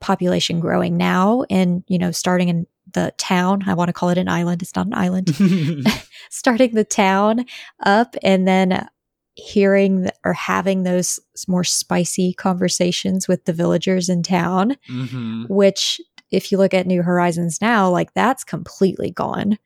[0.00, 4.18] population growing now and, you know, starting in the town, I want to call it
[4.18, 4.62] an island.
[4.62, 5.34] It's not an island.
[6.30, 7.44] starting the town
[7.84, 8.88] up and then
[9.36, 16.00] hearing or having those more spicy conversations with the villagers in town, hmm which
[16.32, 19.58] if you look at New Horizons now, like that's completely gone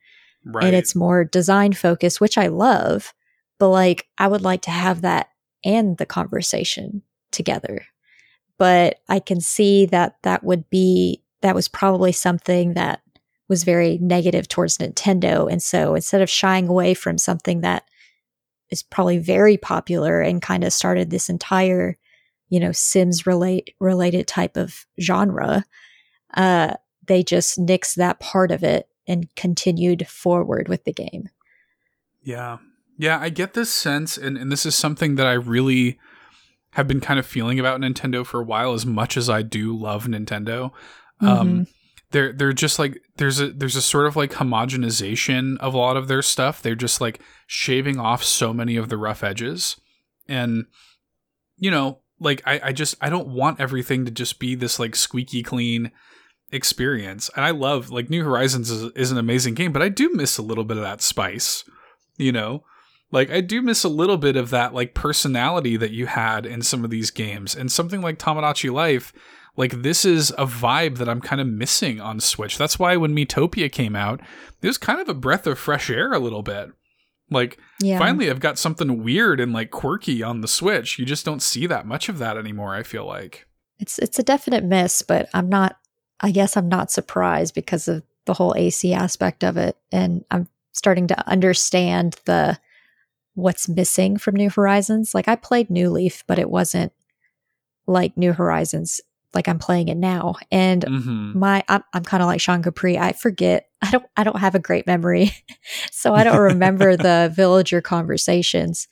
[0.43, 0.65] Right.
[0.65, 3.13] and it's more design focused, which I love.
[3.59, 5.29] But like, I would like to have that
[5.63, 7.85] and the conversation together.
[8.57, 13.01] But I can see that that would be, that was probably something that
[13.47, 15.51] was very negative towards Nintendo.
[15.51, 17.83] And so instead of shying away from something that
[18.71, 21.97] is probably very popular and kind of started this entire,
[22.49, 25.65] you know, Sims relate related type of genre,
[26.33, 26.73] uh,
[27.07, 31.29] they just nixed that part of it and continued forward with the game.
[32.23, 32.57] Yeah.
[32.97, 35.99] Yeah, I get this sense, and, and this is something that I really
[36.73, 39.75] have been kind of feeling about Nintendo for a while, as much as I do
[39.75, 40.71] love Nintendo.
[41.19, 41.67] Um,
[42.11, 45.97] they're they're just like there's a there's a sort of like homogenization of a lot
[45.97, 46.61] of their stuff.
[46.61, 49.79] They're just like shaving off so many of the rough edges.
[50.27, 50.65] And
[51.57, 54.95] you know, like I, I just I don't want everything to just be this like
[54.95, 55.91] squeaky clean
[56.51, 57.29] experience.
[57.35, 60.37] And I love like New Horizons is, is an amazing game, but I do miss
[60.37, 61.63] a little bit of that spice,
[62.17, 62.63] you know?
[63.11, 66.61] Like I do miss a little bit of that like personality that you had in
[66.61, 67.55] some of these games.
[67.55, 69.13] And something like Tomodachi Life,
[69.57, 72.57] like this is a vibe that I'm kind of missing on Switch.
[72.57, 74.21] That's why when Miitopia came out,
[74.61, 76.69] it was kind of a breath of fresh air a little bit.
[77.29, 77.97] Like Yeah.
[77.97, 80.97] finally I've got something weird and like quirky on the Switch.
[80.99, 83.45] You just don't see that much of that anymore, I feel like.
[83.79, 85.77] It's it's a definite miss, but I'm not
[86.19, 90.47] I guess I'm not surprised because of the whole AC aspect of it and I'm
[90.73, 92.57] starting to understand the
[93.33, 95.15] what's missing from New Horizons.
[95.15, 96.91] Like I played New Leaf, but it wasn't
[97.87, 99.01] like New Horizons
[99.33, 100.35] like I'm playing it now.
[100.51, 101.35] And Mhm.
[101.35, 102.97] my I'm, I'm kind of like Sean Capri.
[102.97, 103.67] I forget.
[103.81, 105.31] I don't I don't have a great memory,
[105.91, 108.87] so I don't remember the villager conversations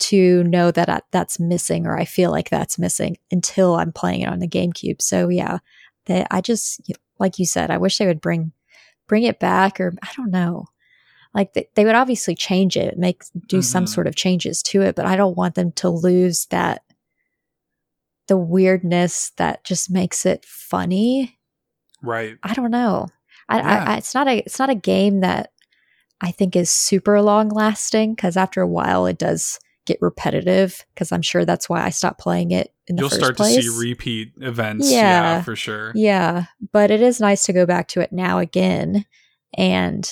[0.00, 4.22] to know that I, that's missing or I feel like that's missing until I'm playing
[4.22, 5.00] it on the GameCube.
[5.00, 5.58] So yeah,
[6.06, 6.80] that I just
[7.18, 8.52] like you said, I wish they would bring
[9.06, 10.66] bring it back or I don't know.
[11.32, 13.88] Like they, they would obviously change it, make do some Mhm.
[13.88, 16.82] sort of changes to it, but I don't want them to lose that
[18.28, 21.38] the weirdness that just makes it funny
[22.02, 22.36] Right.
[22.42, 23.08] I don't know.
[23.48, 23.84] I, Yeah.
[23.88, 25.50] I, I, it's not a it's not a game that
[26.20, 30.84] I think is super long lasting because after a while it does get repetitive.
[30.94, 33.56] Because I'm sure that's why I stopped playing it in the You'll first start place.
[33.56, 34.90] to see repeat events.
[34.90, 34.98] Yeah,
[35.36, 35.42] Yeah.
[35.42, 35.92] for sure.
[35.94, 39.04] yeah, but it is nice to go back to it now again
[39.56, 40.10] and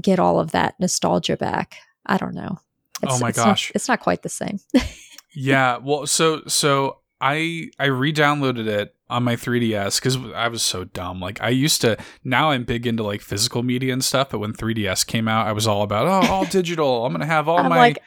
[0.00, 1.76] get all of that nostalgia back.
[2.06, 2.58] I don't know.
[3.06, 3.72] Oh my it's not- gosh.
[3.74, 4.58] it's not quite the same.
[5.34, 10.84] yeah well so so i i re-downloaded it on my 3ds because i was so
[10.84, 14.38] dumb like i used to now i'm big into like physical media and stuff but
[14.38, 17.58] when 3ds came out i was all about oh all digital i'm gonna have all
[17.58, 17.98] I'm my like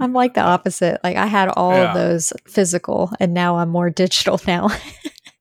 [0.00, 0.98] I'm like the opposite.
[1.04, 1.90] Like I had all Yeah.
[1.90, 4.68] of those physical and now I'm more digital now.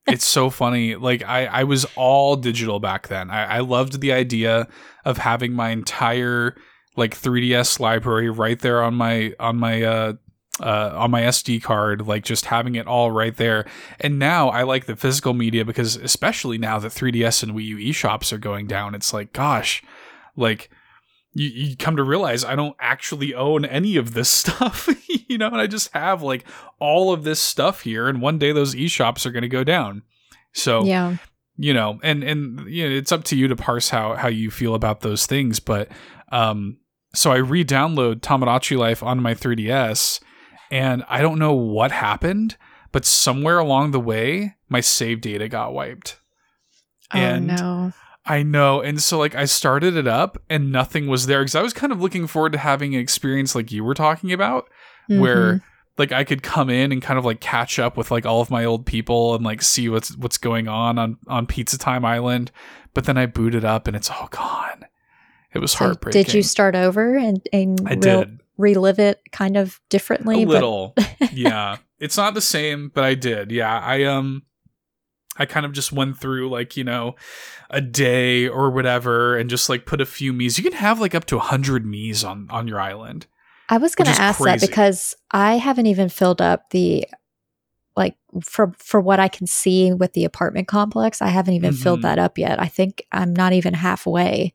[0.06, 4.12] it's so funny like i i was all digital back then i i loved the
[4.12, 4.68] idea
[5.06, 6.56] of having my entire
[6.98, 10.14] like 3ds library right there on my on my uh
[10.62, 13.66] uh, on my SD card, like just having it all right there.
[14.00, 17.78] And now I like the physical media because, especially now that 3DS and Wii U
[17.78, 19.82] eShops are going down, it's like, gosh,
[20.36, 20.70] like
[21.34, 24.88] you, you come to realize I don't actually own any of this stuff,
[25.28, 26.46] you know, and I just have like
[26.80, 30.04] all of this stuff here, and one day those eShops are going to go down.
[30.54, 31.18] So, Yeah.
[31.58, 34.52] you know, and and you know, it's up to you to parse how how you
[34.52, 35.60] feel about those things.
[35.60, 35.90] But
[36.32, 36.78] um,
[37.16, 40.20] so I re-download Tomodachi Life on my 3DS,
[40.74, 42.58] and I don't know what happened,
[42.92, 46.20] but somewhere along the way, my save data got wiped.
[47.12, 47.92] And oh no.
[48.26, 48.82] I know.
[48.82, 51.92] And so like I started it up and nothing was there because I was kind
[51.92, 54.70] of looking forward to having an experience like you were talking about
[55.08, 55.62] where Mhm.
[55.98, 58.50] like I could come in and kind of like catch up with like all of
[58.50, 62.52] my old people and like see what's what's going on on on Pizza Time Island.
[62.94, 64.86] But then I booted up and it's all gone.
[65.54, 66.24] It was So heartbreaking.
[66.24, 70.44] did you start over and, and I rel- did relive it kind of differently?
[70.44, 70.96] a but- little.
[71.34, 71.78] yeah.
[72.00, 73.52] It's not the same, but I did.
[73.52, 73.80] Yeah.
[73.80, 74.44] I um
[75.38, 77.16] I kind of just went through like, you know,
[77.72, 80.58] a day or whatever and just like put a few Mii's.
[80.58, 83.26] You can have like up to 100 Mii's on on your island.
[83.70, 84.60] I was going to ask crazy.
[84.60, 87.08] that because I haven't even filled up the
[87.96, 91.22] like for for what I can see with the apartment complex.
[91.22, 91.82] I haven't even Mhm.
[91.82, 92.62] filled that up yet.
[92.62, 94.54] I think I'm not even halfway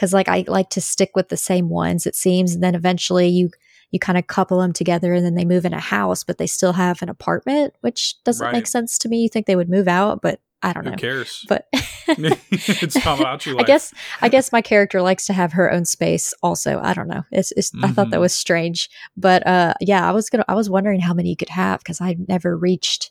[0.00, 2.06] because like I like to stick with the same ones.
[2.06, 3.50] It seems, and then eventually you
[3.90, 6.46] you kind of couple them together, and then they move in a house, but they
[6.46, 8.52] still have an apartment, which doesn't Right.
[8.54, 9.18] make sense to me.
[9.22, 10.90] You think they would move out, but I don't know.
[10.92, 11.00] Who know.
[11.00, 11.44] cares?
[11.48, 13.92] But it's Tomodachi I guess
[14.22, 16.32] I guess my character likes to have her own space.
[16.42, 17.24] Also, I don't know.
[17.30, 18.20] It's, it's I thought that Mhm.
[18.20, 18.88] was strange,
[19.18, 22.00] but uh, yeah, I was gonna I was wondering how many you could have because
[22.00, 23.10] I've never reached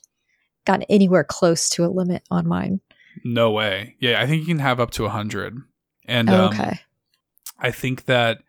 [0.64, 2.80] gotten anywhere close to a limit on mine.
[3.24, 3.96] No way.
[4.00, 5.58] Yeah, I think you can have up to a 100.
[6.10, 6.78] And Oh, um,
[7.58, 8.42] I think that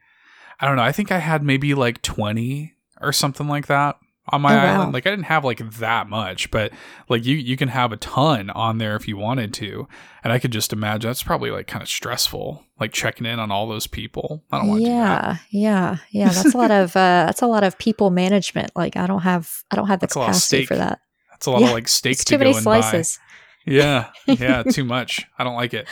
[0.60, 0.84] I don't know.
[0.84, 3.98] I think I had maybe like 20 or something like that
[4.32, 4.74] on my Oh, wow.
[4.76, 4.94] island.
[4.94, 6.72] Like I didn't have like that much, but
[7.10, 9.88] like you you can have a ton on there if you wanted to.
[10.24, 13.52] And I could just imagine that's probably like kind of stressful, like checking in on
[13.52, 14.44] all those people.
[14.52, 16.30] I don't want do yeah, yeah, yeah.
[16.30, 18.72] That's a lot of uh, that's a lot of people management.
[18.76, 21.00] Like I don't have I don't have the That's a lot of capacity for that.
[21.32, 22.82] That's a lot Yeah, of like steak to too many go and buy.
[22.82, 23.20] slices.
[23.66, 25.26] Yeah, yeah, too much.
[25.38, 25.88] I don't like it.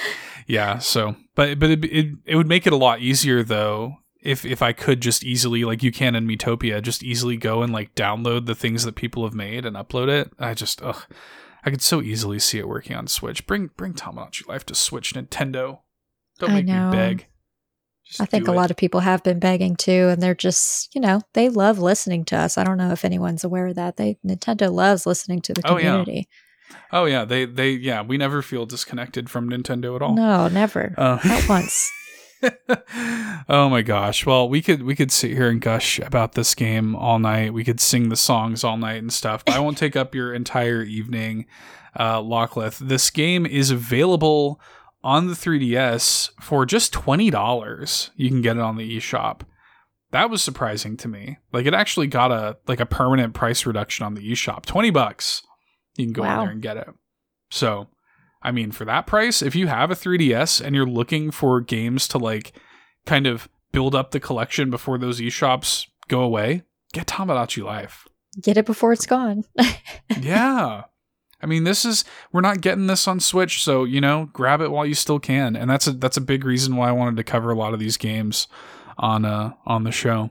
[0.47, 4.43] Yeah, so but but it, it it would make it a lot easier though if
[4.43, 7.95] if I could just easily like you can in Miitopia just easily go and like
[7.95, 10.33] download the things that people have made and upload it.
[10.37, 11.05] I just ugh,
[11.63, 13.47] I could so easily see it working on Switch.
[13.47, 15.79] Bring bring Tomodachi Life to Switch, Nintendo.
[16.39, 17.27] Don't make me beg.
[18.03, 18.55] Just I think a it.
[18.55, 22.25] lot of people have been begging too, and they're just, you know, they love listening
[22.25, 22.57] to us.
[22.57, 23.95] I don't know if anyone's aware of that.
[23.95, 26.03] They Nintendo loves listening to the Oh, yeah.
[26.91, 30.15] Oh yeah, they they yeah we never feel disconnected from Nintendo at all.
[30.15, 30.93] No, never.
[30.97, 31.91] Uh, Not once.
[33.49, 34.25] oh my gosh.
[34.25, 37.53] Well, we could we could sit here and gush about this game all night.
[37.53, 39.43] We could sing the songs all night and stuff.
[39.45, 41.45] But I won't take up your entire evening,
[41.95, 42.79] uh, Lockleth.
[42.79, 44.59] This game is available
[45.03, 48.11] on the 3DS for just twenty dollars.
[48.15, 49.41] You can get it on the eShop.
[50.11, 51.37] That was surprising to me.
[51.53, 54.65] Like it actually got a like a permanent price reduction on the eShop.
[54.65, 55.43] Twenty bucks.
[55.99, 56.41] You can go in Wow.
[56.43, 56.87] there and get it.
[57.51, 57.87] So
[58.41, 62.07] I mean, for that price, if you have a 3DS and you're looking for games
[62.09, 62.53] to like
[63.05, 68.07] kind of build up the collection before those eShops go away, get Tomodachi Life.
[68.41, 69.43] Get it before it's gone.
[70.21, 70.83] yeah.
[71.41, 74.71] I mean, this is we're not getting this on Switch, so you know, grab it
[74.71, 75.55] while you still can.
[75.55, 77.79] And that's a that's a big reason why I wanted to cover a lot of
[77.79, 78.47] these games
[78.97, 80.29] on uh on the show.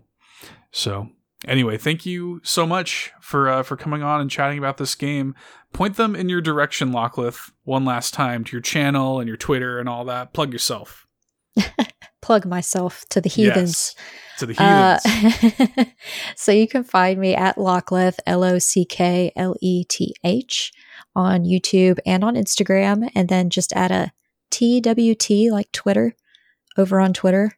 [0.71, 1.09] So,
[1.47, 5.35] anyway, thank you so much for uh, for coming on and chatting about this game.
[5.73, 9.79] Point them in your direction, Lockleth, one last time to your channel and your Twitter
[9.79, 10.33] and all that.
[10.33, 11.07] Plug yourself.
[12.23, 13.95] Plug myself to the heathens.
[13.97, 15.79] Yes, to the heathens.
[15.79, 15.85] Uh,
[16.37, 20.73] so you can find me at Lockleth, L O C K L E T H,
[21.15, 24.13] on YouTube and on Instagram, and then just add a
[24.51, 26.15] TWT like Twitter
[26.77, 27.53] over on Twitter.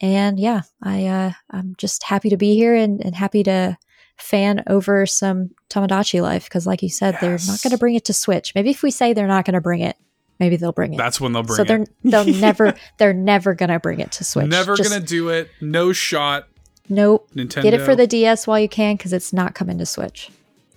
[0.00, 3.78] And yeah, I uh, I'm just happy to be here and, and happy to
[4.16, 8.04] fan over some Tomodachi life because, like you said, they're not going to bring it
[8.06, 8.54] to Switch.
[8.54, 9.96] Maybe if we say they're not going to bring it,
[10.38, 10.96] maybe they'll bring it.
[10.96, 11.68] That's when they'll bring so it.
[11.68, 11.86] So they're
[12.24, 14.48] they'll never they're never going to bring it to Switch.
[14.48, 15.50] Never gonna do it.
[15.60, 16.48] No shot.
[16.88, 17.28] Nope.
[17.34, 17.62] Nintendo.
[17.62, 20.30] Get it for the DS while you can because it's not coming to Switch.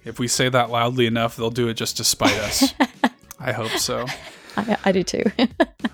[0.06, 2.74] If we say that loudly enough, they'll do it just to spite us.
[3.40, 4.06] I hope so.
[4.68, 5.24] I, I do too.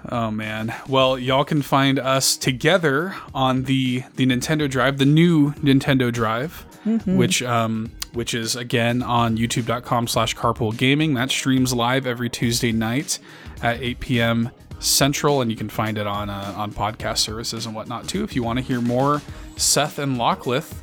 [0.08, 0.72] Oh man.
[0.88, 6.64] Well, y'all can find us together on the the Nintendo Drive, the new Nintendo Drive,
[6.86, 7.18] Mm-hmm.
[7.18, 11.16] which um which is again on youtube.com slash carpool gaming.
[11.16, 13.18] That streams live every Tuesday night
[13.64, 14.52] at 8 p.m.
[14.80, 18.24] Central, and you can find it on uh, on podcast services and whatnot too.
[18.24, 19.24] If you want to hear more
[19.58, 20.82] Seth and Lockleth.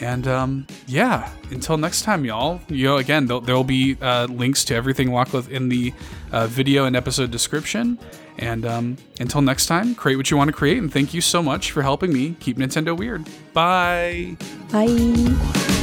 [0.00, 2.60] And um, yeah, until next time, y'all.
[2.68, 5.92] You know, again, there'll, be uh, links to everything Lockleth in the
[6.32, 7.98] uh, video and episode description.
[8.38, 10.78] And um, until next time, create what you want to create.
[10.78, 13.28] And thank you so much for helping me keep Nintendo weird.
[13.52, 14.36] Bye.
[14.72, 15.76] Bye.